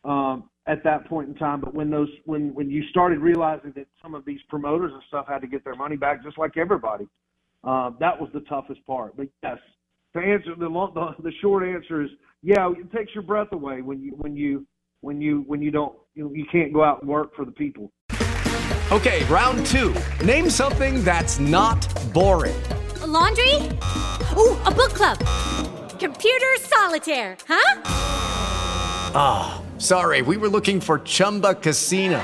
um 0.09 0.49
at 0.67 0.83
that 0.83 1.07
point 1.07 1.29
in 1.29 1.35
time. 1.35 1.61
But 1.61 1.73
when 1.73 1.89
those 1.89 2.09
when 2.25 2.53
when 2.53 2.69
you 2.69 2.83
started 2.89 3.19
realizing 3.19 3.73
that 3.75 3.87
some 4.01 4.15
of 4.15 4.25
these 4.25 4.39
promoters 4.49 4.91
and 4.93 5.01
stuff 5.07 5.27
had 5.27 5.39
to 5.41 5.47
get 5.47 5.63
their 5.63 5.75
money 5.75 5.97
back 5.97 6.23
just 6.23 6.37
like 6.37 6.57
everybody 6.57 7.07
uh, 7.63 7.91
that 7.99 8.19
was 8.19 8.29
the 8.33 8.41
toughest 8.41 8.85
part. 8.85 9.17
But 9.17 9.27
yes 9.43 9.57
to 10.19 10.25
answer 10.25 10.55
the 10.57 10.67
long 10.67 10.93
the, 10.93 11.23
the 11.23 11.31
short 11.41 11.63
answer 11.63 12.01
is 12.01 12.09
yeah 12.41 12.69
it 12.71 12.91
takes 12.91 13.13
your 13.13 13.23
breath 13.23 13.51
away 13.51 13.81
when 13.81 14.01
you 14.01 14.11
when 14.17 14.35
you 14.35 14.65
when 15.01 15.21
you 15.21 15.43
when 15.47 15.61
you 15.61 15.71
don't 15.71 15.95
you, 16.15 16.31
you 16.33 16.45
can't 16.51 16.73
go 16.73 16.83
out 16.83 17.01
and 17.01 17.09
work 17.09 17.35
for 17.35 17.45
the 17.45 17.51
people 17.51 17.91
Okay, 18.89 19.25
round 19.25 19.65
two. 19.65 19.93
Name 20.23 20.49
something 20.49 21.03
that's 21.03 21.41
not 21.41 21.85
boring. 22.13 22.55
A 23.01 23.05
laundry? 23.05 23.53
Ooh, 24.37 24.55
a 24.63 24.71
book 24.71 24.93
club. 24.93 25.17
Computer 25.99 26.55
solitaire, 26.61 27.35
huh? 27.49 27.81
Ah, 29.13 29.61
sorry, 29.77 30.21
we 30.21 30.37
were 30.37 30.47
looking 30.47 30.79
for 30.79 30.99
Chumba 30.99 31.55
Casino. 31.55 32.23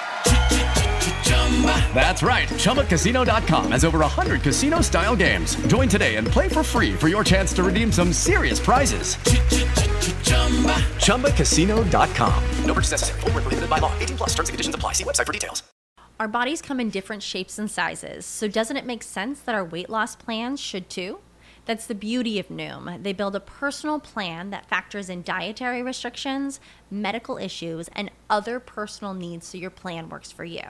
That's 1.93 2.23
right. 2.23 2.47
ChumbaCasino.com 2.47 3.71
has 3.73 3.85
over 3.85 3.99
100 3.99 4.41
casino 4.41 4.81
style 4.81 5.15
games. 5.15 5.55
Join 5.67 5.87
today 5.87 6.15
and 6.15 6.25
play 6.25 6.47
for 6.49 6.63
free 6.63 6.93
for 6.93 7.07
your 7.07 7.23
chance 7.23 7.53
to 7.53 7.63
redeem 7.63 7.91
some 7.91 8.11
serious 8.13 8.59
prizes. 8.59 9.17
ChumbaCasino.com. 11.05 12.43
No 12.65 12.73
purchase 12.73 12.91
necessary. 12.91 13.19
Full 13.19 13.31
prohibited 13.31 13.69
by 13.69 13.77
law. 13.77 13.93
18 13.99 14.17
plus 14.17 14.29
terms 14.29 14.49
and 14.49 14.53
conditions 14.53 14.73
apply. 14.73 14.93
See 14.93 15.03
website 15.03 15.27
for 15.27 15.33
details. 15.33 15.61
Our 16.19 16.27
bodies 16.27 16.61
come 16.61 16.79
in 16.79 16.91
different 16.91 17.23
shapes 17.23 17.59
and 17.59 17.69
sizes. 17.69 18.25
So 18.25 18.47
doesn't 18.47 18.77
it 18.77 18.85
make 18.85 19.03
sense 19.03 19.41
that 19.41 19.55
our 19.55 19.65
weight 19.65 19.89
loss 19.89 20.15
plans 20.15 20.59
should 20.59 20.89
too? 20.89 21.19
That's 21.65 21.87
the 21.87 21.95
beauty 21.95 22.39
of 22.39 22.47
Noom. 22.47 23.03
They 23.03 23.13
build 23.13 23.35
a 23.35 23.39
personal 23.39 23.99
plan 23.99 24.49
that 24.51 24.69
factors 24.69 25.09
in 25.09 25.23
dietary 25.23 25.83
restrictions, 25.83 26.59
medical 26.89 27.37
issues, 27.37 27.89
and 27.93 28.11
other 28.29 28.59
personal 28.59 29.13
needs 29.13 29.47
so 29.47 29.57
your 29.57 29.69
plan 29.69 30.09
works 30.09 30.31
for 30.31 30.43
you. 30.45 30.69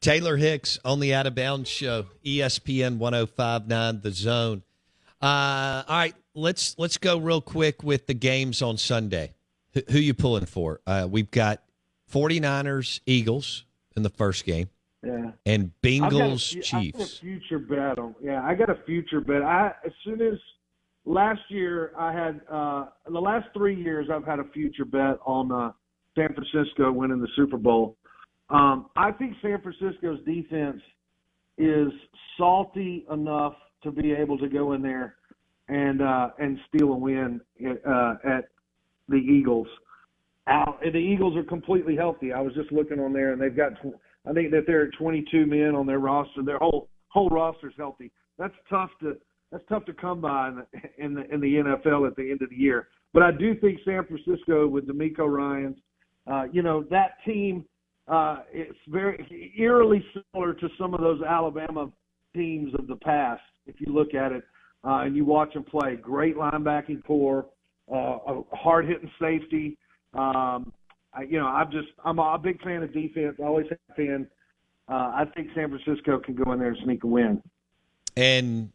Taylor 0.00 0.36
Hicks 0.38 0.78
on 0.82 1.00
the 1.00 1.12
Out 1.14 1.26
of 1.26 1.34
Bounds 1.34 1.68
Show, 1.68 2.06
ESPN 2.24 2.96
1059 2.96 4.00
The 4.00 4.10
Zone. 4.10 4.62
Uh, 5.20 5.82
all 5.86 5.96
right, 5.98 6.14
let's 6.34 6.74
let's 6.78 6.96
go 6.96 7.18
real 7.18 7.42
quick 7.42 7.82
with 7.82 8.06
the 8.06 8.14
games 8.14 8.62
on 8.62 8.78
Sunday. 8.78 9.34
Who, 9.74 9.82
who 9.90 9.98
you 9.98 10.14
pulling 10.14 10.46
for? 10.46 10.80
Uh, 10.86 11.06
we've 11.10 11.30
got 11.30 11.62
49ers, 12.10 13.00
Eagles 13.04 13.66
in 13.94 14.02
the 14.02 14.08
first 14.08 14.46
game. 14.46 14.70
Yeah. 15.04 15.32
And 15.44 15.72
Bengals, 15.82 16.56
a, 16.56 16.62
Chiefs. 16.62 16.96
I 16.96 16.98
got 16.98 17.08
a 17.08 17.20
future 17.20 17.58
bet 17.58 17.98
on. 17.98 18.14
Yeah, 18.22 18.42
I 18.42 18.54
got 18.54 18.70
a 18.70 18.78
future 18.86 19.20
bet. 19.20 19.42
I 19.42 19.72
as 19.84 19.92
soon 20.04 20.22
as 20.22 20.38
last 21.04 21.42
year 21.48 21.92
I 21.98 22.12
had 22.12 22.40
uh 22.50 22.86
the 23.06 23.20
last 23.20 23.48
three 23.54 23.76
years 23.76 24.08
I've 24.10 24.24
had 24.24 24.38
a 24.38 24.44
future 24.44 24.86
bet 24.86 25.18
on 25.26 25.52
uh 25.52 25.72
San 26.16 26.34
Francisco 26.34 26.90
winning 26.90 27.20
the 27.20 27.28
Super 27.36 27.58
Bowl. 27.58 27.96
Um, 28.50 28.86
I 28.96 29.12
think 29.12 29.34
San 29.42 29.60
Francisco's 29.60 30.18
defense 30.26 30.82
is 31.56 31.88
salty 32.36 33.06
enough 33.12 33.54
to 33.82 33.92
be 33.92 34.12
able 34.12 34.38
to 34.38 34.48
go 34.48 34.72
in 34.72 34.82
there 34.82 35.16
and 35.68 36.02
uh, 36.02 36.30
and 36.38 36.58
steal 36.68 36.92
a 36.92 36.96
win 36.96 37.40
uh, 37.86 38.14
at 38.24 38.48
the 39.08 39.16
Eagles. 39.16 39.68
Out, 40.48 40.80
the 40.80 40.98
Eagles 40.98 41.36
are 41.36 41.44
completely 41.44 41.94
healthy. 41.94 42.32
I 42.32 42.40
was 42.40 42.52
just 42.54 42.72
looking 42.72 42.98
on 42.98 43.12
there, 43.12 43.32
and 43.32 43.40
they've 43.40 43.56
got. 43.56 43.72
I 44.26 44.32
think 44.32 44.50
that 44.50 44.64
they're 44.66 44.86
at 44.86 44.92
22 44.98 45.46
men 45.46 45.74
on 45.74 45.86
their 45.86 45.98
roster. 45.98 46.42
Their 46.42 46.58
whole 46.58 46.88
whole 47.08 47.28
roster's 47.28 47.74
healthy. 47.76 48.10
That's 48.38 48.54
tough 48.68 48.90
to 49.00 49.16
that's 49.52 49.64
tough 49.68 49.84
to 49.86 49.92
come 49.92 50.20
by 50.20 50.48
in 50.48 50.56
the, 50.56 51.04
in 51.04 51.14
the 51.14 51.34
in 51.34 51.40
the 51.40 51.54
NFL 51.54 52.06
at 52.08 52.16
the 52.16 52.30
end 52.30 52.42
of 52.42 52.50
the 52.50 52.56
year. 52.56 52.88
But 53.12 53.22
I 53.22 53.30
do 53.32 53.54
think 53.54 53.80
San 53.84 54.04
Francisco 54.06 54.66
with 54.66 54.88
DeMeco 54.88 55.28
Ryans, 55.28 55.76
uh, 56.26 56.44
you 56.52 56.62
know 56.62 56.84
that 56.90 57.12
team 57.24 57.64
uh, 58.10 58.38
it's 58.52 58.78
very 58.88 59.54
eerily 59.56 60.04
similar 60.12 60.52
to 60.54 60.68
some 60.76 60.94
of 60.94 61.00
those 61.00 61.22
Alabama 61.22 61.90
teams 62.34 62.74
of 62.74 62.88
the 62.88 62.96
past. 62.96 63.40
If 63.66 63.76
you 63.80 63.94
look 63.94 64.14
at 64.14 64.32
it 64.32 64.42
uh, 64.84 65.02
and 65.02 65.14
you 65.14 65.24
watch 65.24 65.54
them 65.54 65.62
play, 65.62 65.94
great 65.94 66.36
linebacking 66.36 67.04
corps, 67.04 67.46
uh, 67.90 68.18
a 68.26 68.42
hard 68.52 68.86
hitting 68.86 69.10
safety. 69.20 69.78
Um, 70.14 70.72
I, 71.14 71.22
you 71.28 71.38
know, 71.38 71.46
I'm 71.46 71.70
just 71.70 71.88
I'm 72.04 72.18
a, 72.18 72.36
big 72.38 72.60
fan 72.62 72.82
of 72.82 72.92
defense. 72.92 73.36
I 73.38 73.44
always 73.44 73.66
have 73.70 73.96
been. 73.96 74.26
Uh, 74.88 74.92
I 75.14 75.24
think 75.36 75.48
San 75.54 75.68
Francisco 75.68 76.18
can 76.18 76.34
go 76.34 76.50
in 76.52 76.58
there 76.58 76.70
and 76.70 76.78
sneak 76.84 77.04
a 77.04 77.06
win. 77.06 77.40
And 78.16 78.72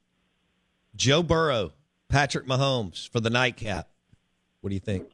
Joe 0.95 1.24
Burrow, 1.24 1.74
Patrick 2.08 2.48
Mahomes 2.48 3.10
for 3.10 3.19
the 3.19 3.30
nightcap. 3.30 3.89
What 4.62 4.69
do 4.69 4.76
you 4.76 4.80
think? 4.80 5.10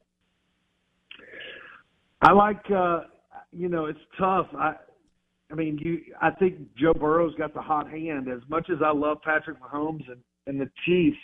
I 2.21 2.33
like. 2.33 2.63
Uh, 2.69 3.01
you 3.51 3.69
know, 3.69 3.85
it's 3.85 3.99
tough. 4.19 4.47
I, 4.57 4.73
I 5.51 5.55
mean, 5.55 5.77
you. 5.81 6.01
I 6.21 6.31
think 6.31 6.59
Joe 6.77 6.93
Burrow's 6.93 7.35
got 7.35 7.53
the 7.53 7.61
hot 7.61 7.89
hand. 7.89 8.27
As 8.29 8.41
much 8.49 8.69
as 8.69 8.77
I 8.83 8.91
love 8.93 9.17
Patrick 9.23 9.57
Mahomes 9.61 10.09
and 10.09 10.21
and 10.47 10.59
the 10.59 10.69
Chiefs, 10.85 11.17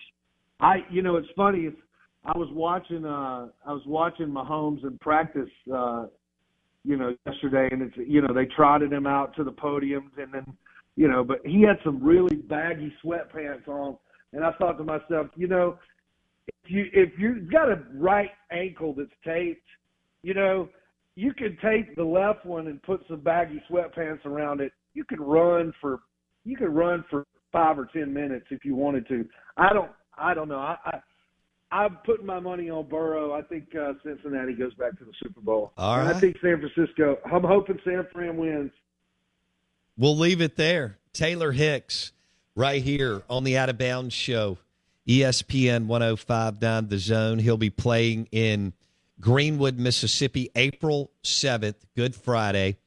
I, 0.59 0.77
you 0.89 1.01
know, 1.01 1.15
it's 1.15 1.27
funny. 1.35 1.69
I 2.25 2.37
was 2.37 2.49
watching. 2.51 3.05
uh 3.05 3.47
I 3.65 3.71
was 3.73 3.83
watching 3.85 4.27
Mahomes 4.27 4.83
in 4.83 4.97
practice. 4.99 5.49
uh 5.73 6.07
you 6.87 6.95
know, 6.95 7.13
yesterday, 7.25 7.67
and 7.71 7.81
it's 7.81 7.95
you 7.97 8.21
know 8.21 8.33
they 8.33 8.45
trotted 8.45 8.93
him 8.93 9.05
out 9.05 9.35
to 9.35 9.43
the 9.43 9.51
podiums, 9.51 10.17
and 10.17 10.33
then 10.33 10.45
you 10.95 11.09
know, 11.09 11.23
but 11.23 11.39
he 11.45 11.61
had 11.61 11.77
some 11.83 12.01
really 12.01 12.37
baggy 12.37 12.93
sweatpants 13.03 13.67
on, 13.67 13.97
and 14.31 14.43
I 14.43 14.51
thought 14.53 14.77
to 14.77 14.85
myself, 14.85 15.27
you 15.35 15.47
know, 15.47 15.77
if 16.47 16.71
you 16.71 16.85
if 16.93 17.09
you've 17.19 17.51
got 17.51 17.69
a 17.69 17.83
right 17.93 18.31
ankle 18.51 18.93
that's 18.97 19.09
taped, 19.25 19.67
you 20.23 20.33
know, 20.33 20.69
you 21.17 21.33
could 21.33 21.57
take 21.61 21.95
the 21.95 22.03
left 22.03 22.45
one 22.45 22.67
and 22.67 22.81
put 22.83 23.01
some 23.09 23.19
baggy 23.19 23.61
sweatpants 23.69 24.23
around 24.23 24.61
it. 24.61 24.71
You 24.93 25.03
could 25.03 25.19
run 25.19 25.73
for 25.81 26.01
you 26.45 26.55
could 26.55 26.69
run 26.69 27.03
for 27.09 27.25
five 27.51 27.79
or 27.79 27.89
ten 27.91 28.13
minutes 28.13 28.45
if 28.51 28.63
you 28.63 28.75
wanted 28.75 29.07
to. 29.07 29.25
I 29.57 29.73
don't 29.73 29.89
I 30.15 30.35
don't 30.35 30.47
know. 30.47 30.59
I, 30.59 30.77
I 30.85 30.99
I'm 31.71 31.97
putting 32.05 32.25
my 32.25 32.39
money 32.39 32.69
on 32.69 32.87
Burrow. 32.87 33.33
I 33.33 33.41
think 33.41 33.65
uh, 33.75 33.93
Cincinnati 34.03 34.53
goes 34.53 34.75
back 34.75 34.97
to 34.99 35.05
the 35.05 35.11
Super 35.21 35.41
Bowl. 35.41 35.73
All 35.75 35.97
right. 35.97 36.15
I 36.15 36.19
think 36.19 36.37
San 36.39 36.61
Francisco. 36.61 37.17
I'm 37.25 37.43
hoping 37.43 37.79
San 37.83 38.05
Fran 38.13 38.37
wins. 38.37 38.71
We'll 39.97 40.17
leave 40.17 40.39
it 40.39 40.55
there. 40.55 40.99
Taylor 41.13 41.51
Hicks, 41.51 42.11
right 42.55 42.81
here 42.81 43.23
on 43.27 43.43
the 43.43 43.57
Out 43.57 43.69
of 43.69 43.79
Bounds 43.79 44.13
Show, 44.13 44.59
ESPN 45.07 45.87
1059 45.87 46.87
The 46.87 46.99
Zone. 46.99 47.39
He'll 47.39 47.57
be 47.57 47.71
playing 47.71 48.27
in 48.31 48.73
Greenwood, 49.19 49.77
Mississippi, 49.79 50.49
April 50.55 51.11
7th, 51.23 51.75
Good 51.95 52.15
Friday. 52.15 52.77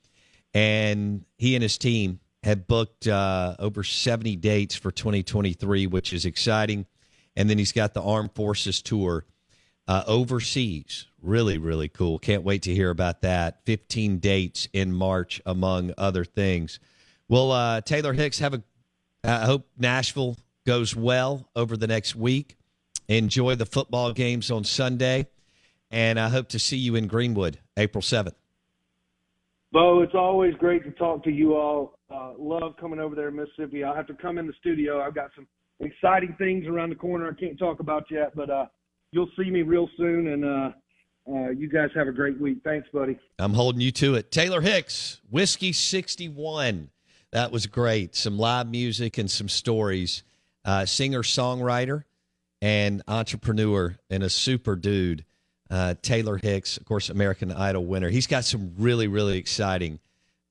And 0.54 1.24
he 1.36 1.54
and 1.54 1.62
his 1.62 1.78
team 1.78 2.20
have 2.42 2.66
booked 2.66 3.06
uh, 3.06 3.56
over 3.58 3.84
70 3.84 4.36
dates 4.36 4.74
for 4.74 4.90
2023, 4.90 5.86
which 5.86 6.12
is 6.12 6.24
exciting. 6.24 6.86
And 7.36 7.48
then 7.48 7.58
he's 7.58 7.72
got 7.72 7.94
the 7.94 8.02
Armed 8.02 8.32
Forces 8.34 8.82
Tour 8.82 9.24
uh, 9.86 10.04
overseas. 10.06 11.06
Really, 11.22 11.58
really 11.58 11.88
cool. 11.88 12.18
Can't 12.18 12.42
wait 12.42 12.62
to 12.62 12.74
hear 12.74 12.90
about 12.90 13.22
that. 13.22 13.60
15 13.66 14.18
dates 14.18 14.68
in 14.72 14.92
March, 14.92 15.40
among 15.44 15.92
other 15.98 16.24
things. 16.24 16.80
Well, 17.28 17.52
uh, 17.52 17.80
Taylor 17.82 18.12
Hicks, 18.12 18.38
have 18.38 18.54
a. 18.54 18.62
I 19.22 19.44
hope 19.44 19.68
Nashville 19.78 20.38
goes 20.66 20.96
well 20.96 21.48
over 21.54 21.76
the 21.76 21.86
next 21.86 22.16
week. 22.16 22.56
Enjoy 23.08 23.54
the 23.54 23.66
football 23.66 24.12
games 24.12 24.50
on 24.50 24.64
Sunday 24.64 25.26
and 25.90 26.18
I 26.18 26.29
hope 26.29 26.48
to 26.50 26.59
see 26.59 26.76
you 26.76 26.94
in 26.94 27.07
Greenwood 27.07 27.59
April 27.76 28.03
7th. 28.03 28.35
Bo, 29.72 30.03
it's 30.03 30.14
always 30.14 30.55
great 30.55 30.85
to 30.85 30.90
talk 30.92 31.22
to 31.24 31.31
you 31.31 31.55
all. 31.55 31.98
Uh, 32.12 32.33
love 32.38 32.76
coming 32.81 32.98
over 32.98 33.14
there 33.14 33.29
in 33.29 33.37
Mississippi. 33.37 33.85
I'll 33.85 33.94
have 33.94 34.09
to 34.09 34.14
come 34.14 34.38
in 34.38 34.46
the 34.46 34.53
studio. 34.61 35.00
I've 35.00 35.14
got 35.14 35.31
some 35.37 35.46
exciting 35.79 36.35
things 36.38 36.66
around 36.66 36.90
the 36.90 36.96
corner 36.96 37.29
I 37.29 37.38
can't 37.38 37.59
talk 37.59 37.79
about 37.79 38.05
yet, 38.11 38.35
but 38.35 38.50
uh, 38.50 38.66
you'll 39.12 39.31
see 39.38 39.48
me 39.48 39.62
real 39.62 39.88
soon. 39.96 40.26
And 40.29 40.44
uh, 40.44 40.70
uh, 41.33 41.50
you 41.50 41.68
guys 41.68 41.90
have 41.94 42.09
a 42.09 42.12
great 42.12 42.40
week. 42.40 42.59
Thanks, 42.64 42.88
buddy. 42.92 43.16
I'm 43.38 43.55
holding 43.55 43.81
you 43.81 43.92
to 43.92 44.16
it. 44.16 44.33
Taylor 44.33 44.61
Hicks, 44.61 45.20
Whiskey 45.31 45.72
61. 45.72 46.90
That 47.31 47.53
was 47.53 47.66
great. 47.66 48.16
Some 48.16 48.38
live 48.38 48.68
music 48.68 49.18
and 49.18 49.31
some 49.31 49.48
stories. 49.48 50.24
Uh, 50.64 50.85
singer, 50.85 51.22
songwriter, 51.22 52.03
and 52.61 53.03
entrepreneur, 53.07 53.96
and 54.11 54.22
a 54.24 54.29
super 54.29 54.74
dude 54.74 55.24
uh, 55.70 55.94
Taylor 56.02 56.37
Hicks, 56.37 56.76
of 56.76 56.85
course, 56.85 57.09
American 57.11 57.52
Idol 57.52 57.85
winner. 57.85 58.09
He's 58.09 58.26
got 58.26 58.44
some 58.44 58.72
really, 58.78 59.06
really 59.06 59.38
exciting 59.38 60.00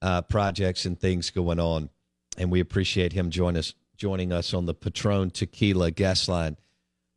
uh, 0.01 0.21
projects 0.21 0.85
and 0.85 0.99
things 0.99 1.29
going 1.29 1.59
on, 1.59 1.89
and 2.37 2.51
we 2.51 2.59
appreciate 2.59 3.13
him 3.13 3.29
join 3.29 3.57
us, 3.57 3.73
joining 3.97 4.31
us 4.31 4.53
on 4.53 4.65
the 4.65 4.73
Patron 4.73 5.29
Tequila 5.31 5.91
guest 5.91 6.29
line 6.29 6.55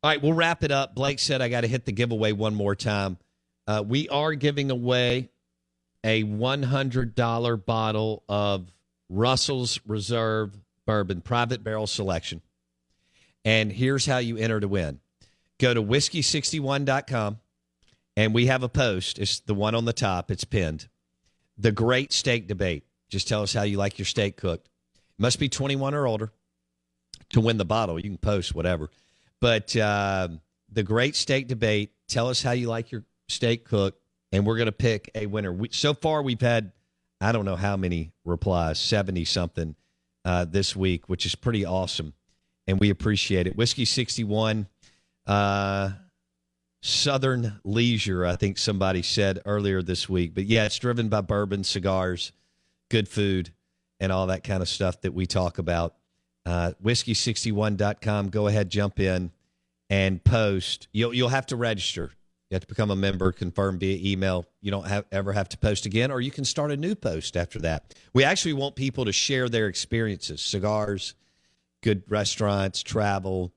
All 0.03 0.09
right, 0.09 0.21
we'll 0.21 0.33
wrap 0.33 0.63
it 0.63 0.71
up. 0.71 0.95
Blake 0.95 1.19
said 1.19 1.41
I 1.41 1.47
got 1.49 1.61
to 1.61 1.67
hit 1.67 1.85
the 1.85 1.93
giveaway 1.93 2.33
one 2.33 2.55
more 2.55 2.75
time. 2.75 3.17
Uh, 3.65 3.83
we 3.87 4.09
are 4.09 4.33
giving 4.33 4.69
away 4.69 5.29
a 6.03 6.23
$100 6.23 7.65
bottle 7.65 8.23
of 8.27 8.69
Russell's 9.09 9.79
Reserve 9.87 10.57
Bourbon 10.85 11.21
Private 11.21 11.63
Barrel 11.63 11.87
Selection. 11.87 12.41
And 13.45 13.71
here's 13.71 14.05
how 14.05 14.17
you 14.17 14.37
enter 14.37 14.59
to 14.59 14.67
win 14.67 14.99
go 15.59 15.73
to 15.73 15.81
whiskey61.com, 15.81 17.39
and 18.15 18.33
we 18.33 18.47
have 18.47 18.63
a 18.63 18.69
post. 18.69 19.19
It's 19.19 19.39
the 19.39 19.53
one 19.53 19.75
on 19.75 19.85
the 19.85 19.93
top, 19.93 20.31
it's 20.31 20.43
pinned. 20.43 20.87
The 21.57 21.71
Great 21.71 22.11
Steak 22.11 22.47
Debate. 22.47 22.85
Just 23.09 23.27
tell 23.27 23.43
us 23.43 23.53
how 23.53 23.63
you 23.63 23.77
like 23.77 23.99
your 23.99 24.07
steak 24.07 24.37
cooked. 24.37 24.69
Must 25.19 25.39
be 25.39 25.49
21 25.49 25.93
or 25.93 26.07
older 26.07 26.31
to 27.29 27.41
win 27.41 27.57
the 27.57 27.65
bottle. 27.65 27.99
You 27.99 28.09
can 28.09 28.17
post 28.17 28.55
whatever. 28.55 28.89
But 29.39 29.75
uh, 29.75 30.29
the 30.71 30.83
Great 30.83 31.15
Steak 31.15 31.47
Debate. 31.47 31.91
Tell 32.07 32.29
us 32.29 32.41
how 32.41 32.51
you 32.51 32.67
like 32.67 32.91
your 32.91 33.03
steak 33.27 33.65
cooked, 33.65 33.99
and 34.31 34.45
we're 34.45 34.57
going 34.57 34.67
to 34.67 34.71
pick 34.71 35.09
a 35.15 35.25
winner. 35.25 35.51
We, 35.51 35.69
so 35.71 35.93
far, 35.93 36.21
we've 36.21 36.41
had 36.41 36.71
I 37.21 37.31
don't 37.31 37.45
know 37.45 37.55
how 37.55 37.77
many 37.77 38.11
replies, 38.25 38.79
seventy 38.79 39.25
something 39.25 39.75
uh, 40.25 40.45
this 40.45 40.75
week, 40.75 41.07
which 41.07 41.25
is 41.25 41.35
pretty 41.35 41.65
awesome, 41.65 42.13
and 42.67 42.79
we 42.79 42.89
appreciate 42.89 43.47
it. 43.47 43.55
Whiskey 43.55 43.85
sixty 43.85 44.23
one, 44.23 44.67
uh, 45.25 45.91
Southern 46.85 47.61
Leisure. 47.63 48.25
I 48.25 48.35
think 48.35 48.57
somebody 48.57 49.01
said 49.03 49.39
earlier 49.45 49.81
this 49.81 50.09
week, 50.09 50.35
but 50.35 50.43
yeah, 50.43 50.65
it's 50.65 50.77
driven 50.77 51.07
by 51.07 51.21
bourbon, 51.21 51.63
cigars, 51.63 52.33
good 52.89 53.07
food, 53.07 53.51
and 54.01 54.11
all 54.11 54.27
that 54.27 54.43
kind 54.43 54.61
of 54.61 54.67
stuff 54.67 54.99
that 55.01 55.13
we 55.13 55.25
talk 55.25 55.59
about. 55.59 55.95
Uh, 56.45 56.73
whiskey61.com. 56.83 58.27
Go 58.27 58.47
ahead, 58.47 58.69
jump 58.69 58.99
in 58.99 59.31
and 59.89 60.21
post. 60.25 60.89
You'll 60.91 61.13
you'll 61.13 61.29
have 61.29 61.45
to 61.47 61.55
register. 61.55 62.11
You 62.49 62.55
have 62.55 62.63
to 62.63 62.67
become 62.67 62.91
a 62.91 62.97
member, 62.97 63.31
confirm 63.31 63.79
via 63.79 63.97
email. 64.11 64.45
You 64.61 64.71
don't 64.71 64.85
have, 64.85 65.05
ever 65.09 65.31
have 65.31 65.47
to 65.49 65.57
post 65.57 65.85
again, 65.85 66.11
or 66.11 66.19
you 66.19 66.31
can 66.31 66.43
start 66.43 66.69
a 66.69 66.75
new 66.75 66.95
post 66.95 67.37
after 67.37 67.59
that. 67.59 67.95
We 68.13 68.25
actually 68.25 68.53
want 68.53 68.75
people 68.75 69.05
to 69.05 69.13
share 69.13 69.47
their 69.47 69.67
experiences 69.67 70.41
cigars, 70.41 71.15
good 71.81 72.03
restaurants, 72.09 72.83
travel, 72.83 73.53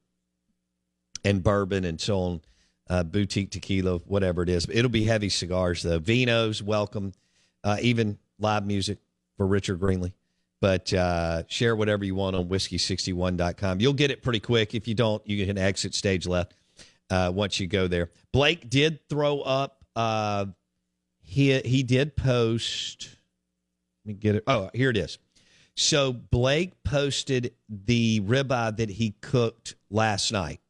and 1.25 1.43
bourbon, 1.43 1.85
and 1.85 2.01
so 2.01 2.21
on. 2.21 2.41
Uh, 2.89 3.03
boutique 3.03 3.51
tequila, 3.51 3.99
whatever 4.07 4.43
it 4.43 4.49
is. 4.49 4.67
It'll 4.71 4.91
be 4.91 5.05
heavy 5.05 5.29
cigars, 5.29 5.83
though. 5.83 5.99
Vinos, 5.99 6.63
welcome. 6.63 7.13
Uh, 7.65 7.79
even 7.81 8.17
live 8.39 8.65
music 8.65 8.99
for 9.37 9.47
Richard 9.47 9.81
Greenley. 9.81 10.13
But 10.61 10.93
uh, 10.93 11.43
share 11.49 11.75
whatever 11.75 12.05
you 12.05 12.15
want 12.15 12.37
on 12.37 12.49
whiskey61.com. 12.49 13.81
You'll 13.81 13.93
get 13.93 14.11
it 14.11 14.23
pretty 14.23 14.41
quick. 14.41 14.75
If 14.75 14.87
you 14.89 14.95
don't, 14.95 15.21
you 15.27 15.45
can 15.45 15.59
exit 15.59 15.95
stage 15.95 16.27
left 16.27 16.55
uh, 17.11 17.31
once 17.35 17.61
you 17.61 17.67
go 17.67 17.89
there. 17.89 18.11
Blake 18.33 18.71
did 18.71 19.01
throw 19.09 19.41
up. 19.41 19.85
Uh, 19.95 20.47
he 21.23 21.59
he 21.61 21.83
did 21.83 22.17
post. 22.17 23.17
Let 24.05 24.09
me 24.09 24.15
get 24.15 24.37
it. 24.37 24.45
Oh, 24.47 24.71
here 24.73 24.91
it 24.91 24.97
is. 24.97 25.19
So 25.75 26.13
Blake 26.13 26.83
posted 26.85 27.53
the 27.69 28.21
ribeye 28.21 28.77
that 28.79 28.89
he 28.89 29.11
cooked 29.21 29.75
last 29.91 30.33
night, 30.33 30.61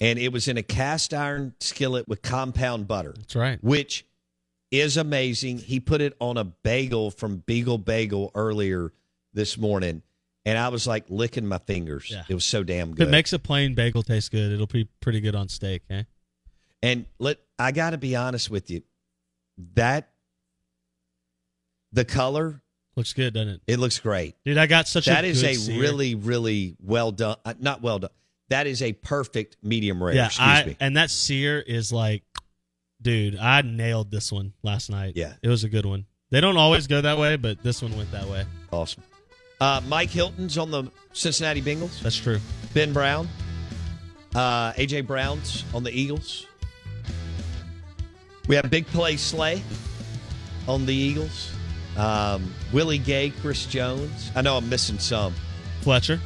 and 0.00 0.18
it 0.18 0.32
was 0.32 0.48
in 0.48 0.56
a 0.56 0.62
cast 0.62 1.14
iron 1.14 1.54
skillet 1.60 2.06
with 2.08 2.22
compound 2.22 2.86
butter. 2.88 3.14
That's 3.16 3.36
right. 3.36 3.58
Which 3.62 4.04
is 4.70 4.96
amazing. 4.96 5.58
He 5.58 5.80
put 5.80 6.00
it 6.00 6.16
on 6.20 6.36
a 6.36 6.44
bagel 6.44 7.10
from 7.10 7.38
Beagle 7.38 7.78
Bagel 7.78 8.30
earlier 8.34 8.92
this 9.32 9.56
morning, 9.56 10.02
and 10.44 10.58
I 10.58 10.68
was 10.68 10.86
like 10.86 11.04
licking 11.08 11.46
my 11.46 11.58
fingers. 11.58 12.08
Yeah. 12.10 12.24
It 12.28 12.34
was 12.34 12.44
so 12.44 12.62
damn 12.64 12.90
If 12.90 12.96
good. 12.96 13.08
it 13.08 13.10
makes 13.10 13.32
a 13.32 13.38
plain 13.38 13.74
bagel 13.74 14.02
taste 14.02 14.30
good, 14.32 14.52
it'll 14.52 14.66
be 14.66 14.88
pretty 15.00 15.20
good 15.20 15.34
on 15.34 15.48
steak, 15.48 15.82
eh? 15.90 16.02
And 16.82 17.06
let 17.18 17.38
I 17.58 17.72
got 17.72 17.90
to 17.90 17.98
be 17.98 18.16
honest 18.16 18.50
with 18.50 18.70
you, 18.70 18.82
that 19.74 20.10
the 21.92 22.04
color 22.04 22.60
looks 22.96 23.12
good, 23.12 23.34
doesn't 23.34 23.48
it? 23.48 23.60
It 23.66 23.78
looks 23.78 23.98
great, 23.98 24.34
Dude, 24.44 24.58
I 24.58 24.66
got 24.66 24.88
such 24.88 25.06
a 25.06 25.10
That 25.10 25.24
is 25.24 25.42
good 25.42 25.50
a 25.50 25.54
sear. 25.54 25.80
really, 25.80 26.14
really 26.14 26.76
well 26.82 27.12
done. 27.12 27.36
uh, 27.44 27.54
Not 27.58 27.82
well 27.82 27.98
done. 28.00 28.10
That 28.48 28.66
is 28.66 28.82
a 28.82 28.92
perfect 28.92 29.56
medium 29.62 30.02
rare. 30.02 30.14
yeah, 30.14 30.26
excuse 30.26 30.48
I, 30.48 30.64
me. 30.64 30.76
and 30.80 30.96
that 30.96 31.10
sear 31.10 31.58
is 31.60 31.92
like, 31.92 32.22
dude, 33.02 33.36
I 33.36 33.62
nailed 33.62 34.10
this 34.10 34.30
one 34.30 34.52
last 34.62 34.90
night. 34.90 35.14
Yeah. 35.16 35.34
it 35.42 35.48
was 35.48 35.64
a 35.64 35.68
good 35.68 35.84
one. 35.86 36.06
They 36.30 36.40
don't 36.40 36.56
always 36.56 36.86
go 36.86 37.00
that 37.00 37.18
way, 37.18 37.36
but 37.36 37.62
this 37.62 37.82
one 37.82 37.96
went 37.96 38.10
that 38.12 38.26
way. 38.26 38.44
Awesome. 38.72 39.02
Uh, 39.60 39.80
Mike 39.88 40.10
Hilton's 40.10 40.58
on 40.58 40.70
the 40.70 40.84
Cincinnati 41.12 41.62
Bengals. 41.62 42.00
That's 42.02 42.16
true. 42.16 42.38
Ben 42.74 42.92
Brown, 42.92 43.28
uh, 44.34 44.72
AJ 44.72 45.06
Brown's 45.06 45.64
on 45.74 45.82
the 45.82 45.90
Eagles. 45.90 46.46
We 48.48 48.54
have 48.56 48.70
Big 48.70 48.86
Play 48.88 49.16
Slay 49.16 49.62
on 50.68 50.86
the 50.86 50.94
Eagles. 50.94 51.50
Um, 51.96 52.52
Willie 52.72 52.98
Gay, 52.98 53.30
Chris 53.40 53.64
Jones. 53.66 54.30
I 54.36 54.42
know 54.42 54.56
I'm 54.56 54.68
missing 54.68 54.98
some. 54.98 55.34
Fletcher. 55.80 56.20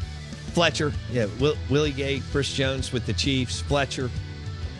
Fletcher, 0.50 0.92
yeah. 1.10 1.26
Will, 1.38 1.56
Willie 1.68 1.92
Gay, 1.92 2.22
Chris 2.30 2.52
Jones 2.52 2.92
with 2.92 3.06
the 3.06 3.12
Chiefs. 3.12 3.60
Fletcher. 3.60 4.10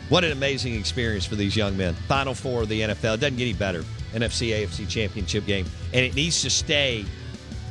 What 0.09 0.25
an 0.25 0.33
amazing 0.33 0.75
experience 0.75 1.25
for 1.25 1.37
these 1.37 1.57
young 1.57 1.77
men. 1.77 1.95
Final 2.09 2.35
four 2.35 2.63
of 2.63 2.69
the 2.69 2.81
NFL. 2.81 3.15
It 3.15 3.21
doesn't 3.21 3.37
get 3.37 3.45
any 3.45 3.53
better. 3.53 3.85
NFC, 4.13 4.51
AFC 4.51 4.89
championship 4.89 5.47
game. 5.47 5.67
And 5.93 6.05
it 6.05 6.15
needs 6.15 6.43
to 6.43 6.51
stay 6.51 7.05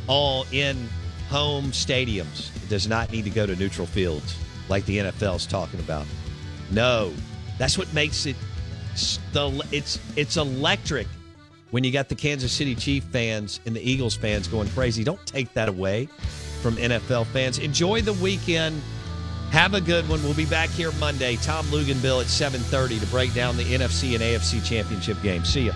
all 0.08 0.46
in 0.52 0.88
home 1.30 1.66
stadiums. 1.66 2.56
It 2.64 2.70
does 2.70 2.88
not 2.88 3.12
need 3.12 3.26
to 3.26 3.30
go 3.30 3.46
to 3.46 3.56
neutral 3.56 3.88
fields 3.88 4.38
like 4.70 4.86
the 4.86 5.00
NFL's 5.00 5.46
talking 5.46 5.80
about. 5.80 6.06
No. 6.72 7.14
That's 7.58 7.78
what 7.78 7.94
makes 7.94 8.26
it 8.26 8.36
the 9.32 9.66
it's 9.72 10.00
it's 10.16 10.38
electric 10.38 11.08
when 11.72 11.84
you 11.84 11.92
got 11.92 12.10
the 12.10 12.16
Kansas 12.16 12.52
City 12.52 12.76
Chief 12.76 13.04
fans 13.06 13.60
and 13.66 13.76
the 13.76 13.82
Eagles 13.82 14.16
fans 14.16 14.48
going 14.48 14.70
crazy. 14.70 15.04
Don't 15.04 15.24
take 15.26 15.54
that 15.54 15.70
away 15.70 16.08
from 16.60 16.76
NFL 16.78 17.26
fans. 17.28 17.58
Enjoy 17.58 18.02
the 18.02 18.14
weekend. 18.14 18.82
Have 19.52 19.74
a 19.74 19.82
good 19.82 20.08
one. 20.08 20.22
We'll 20.24 20.36
be 20.36 20.46
back 20.46 20.70
here 20.70 20.92
Monday. 20.94 21.36
Tom 21.38 21.66
Luginbill 21.68 22.22
at 22.22 22.28
7:30 22.28 23.00
to 23.00 23.06
break 23.08 23.34
down 23.34 23.58
the 23.58 23.74
NFC 23.74 24.14
and 24.14 24.24
AFC 24.24 24.64
championship 24.64 25.22
game. 25.22 25.44
See 25.44 25.66
ya. 25.68 25.74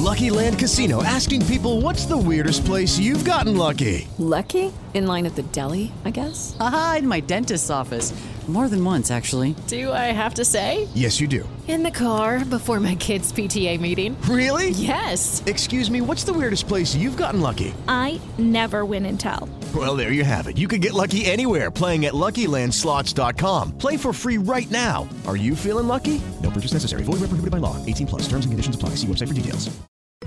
Lucky 0.00 0.30
Land 0.30 0.58
Casino 0.58 1.02
asking 1.02 1.44
people 1.46 1.82
what's 1.82 2.06
the 2.06 2.16
weirdest 2.16 2.64
place 2.64 2.98
you've 2.98 3.24
gotten 3.24 3.56
lucky? 3.56 4.08
Lucky? 4.18 4.72
In 4.94 5.06
line 5.06 5.26
at 5.26 5.36
the 5.36 5.42
deli, 5.42 5.92
I 6.04 6.10
guess? 6.10 6.56
Aha, 6.58 6.96
in 7.00 7.06
my 7.06 7.20
dentist's 7.20 7.70
office. 7.70 8.12
More 8.48 8.68
than 8.68 8.84
once, 8.84 9.12
actually. 9.12 9.54
Do 9.68 9.92
I 9.92 10.10
have 10.10 10.34
to 10.34 10.44
say? 10.44 10.88
Yes, 10.94 11.20
you 11.20 11.28
do. 11.28 11.48
In 11.68 11.84
the 11.84 11.90
car 11.92 12.44
before 12.44 12.80
my 12.80 12.96
kids' 12.96 13.32
PTA 13.32 13.78
meeting. 13.78 14.20
Really? 14.22 14.70
Yes. 14.70 15.44
Excuse 15.46 15.88
me, 15.88 16.00
what's 16.00 16.24
the 16.24 16.32
weirdest 16.32 16.66
place 16.66 16.96
you've 16.96 17.16
gotten 17.16 17.40
lucky? 17.40 17.72
I 17.86 18.20
never 18.38 18.84
win 18.84 19.06
and 19.06 19.20
tell. 19.20 19.48
Well, 19.72 19.94
there 19.94 20.10
you 20.10 20.24
have 20.24 20.48
it. 20.48 20.58
You 20.58 20.66
can 20.66 20.80
get 20.80 20.94
lucky 20.94 21.24
anywhere 21.26 21.70
playing 21.70 22.06
at 22.06 22.14
LuckyLandSlots.com. 22.14 23.78
Play 23.78 23.96
for 23.96 24.12
free 24.12 24.38
right 24.38 24.68
now. 24.70 25.08
Are 25.28 25.36
you 25.36 25.54
feeling 25.54 25.86
lucky? 25.86 26.20
No 26.42 26.50
purchase 26.50 26.72
necessary. 26.72 27.04
Void 27.04 27.20
where 27.20 27.30
prohibited 27.30 27.52
by 27.52 27.58
law. 27.58 27.76
18 27.86 28.08
plus. 28.08 28.22
Terms 28.22 28.46
and 28.46 28.50
conditions 28.50 28.74
apply. 28.74 28.90
See 28.96 29.06
website 29.06 29.28
for 29.28 29.34
details. 29.34 29.70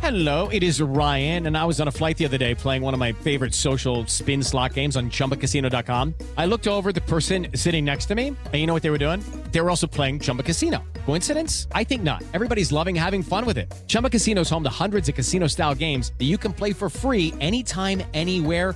Hello, 0.03 0.49
it 0.49 0.63
is 0.63 0.81
Ryan, 0.81 1.45
and 1.45 1.57
I 1.57 1.63
was 1.63 1.79
on 1.79 1.87
a 1.87 1.91
flight 1.91 2.17
the 2.17 2.25
other 2.25 2.37
day 2.37 2.53
playing 2.55 2.81
one 2.81 2.93
of 2.93 2.99
my 2.99 3.13
favorite 3.13 3.53
social 3.53 4.05
spin 4.07 4.43
slot 4.43 4.73
games 4.73 4.97
on 4.97 5.09
chumbacasino.com. 5.09 6.15
I 6.35 6.45
looked 6.45 6.67
over 6.67 6.91
the 6.91 6.99
person 7.01 7.47
sitting 7.55 7.85
next 7.85 8.07
to 8.07 8.15
me, 8.15 8.27
and 8.27 8.53
you 8.53 8.65
know 8.67 8.73
what 8.73 8.83
they 8.83 8.89
were 8.89 8.97
doing? 8.97 9.23
They 9.51 9.61
were 9.61 9.69
also 9.69 9.87
playing 9.87 10.19
Chumba 10.19 10.43
Casino. 10.43 10.83
Coincidence? 11.05 11.67
I 11.71 11.85
think 11.85 12.03
not. 12.03 12.21
Everybody's 12.33 12.71
loving 12.73 12.95
having 12.95 13.23
fun 13.23 13.45
with 13.45 13.57
it. 13.57 13.73
Chumba 13.87 14.09
Casino 14.09 14.41
is 14.41 14.49
home 14.49 14.63
to 14.63 14.69
hundreds 14.69 15.07
of 15.07 15.15
casino 15.15 15.47
style 15.47 15.73
games 15.73 16.11
that 16.17 16.25
you 16.25 16.37
can 16.37 16.51
play 16.51 16.73
for 16.73 16.89
free 16.89 17.33
anytime, 17.39 18.03
anywhere, 18.13 18.75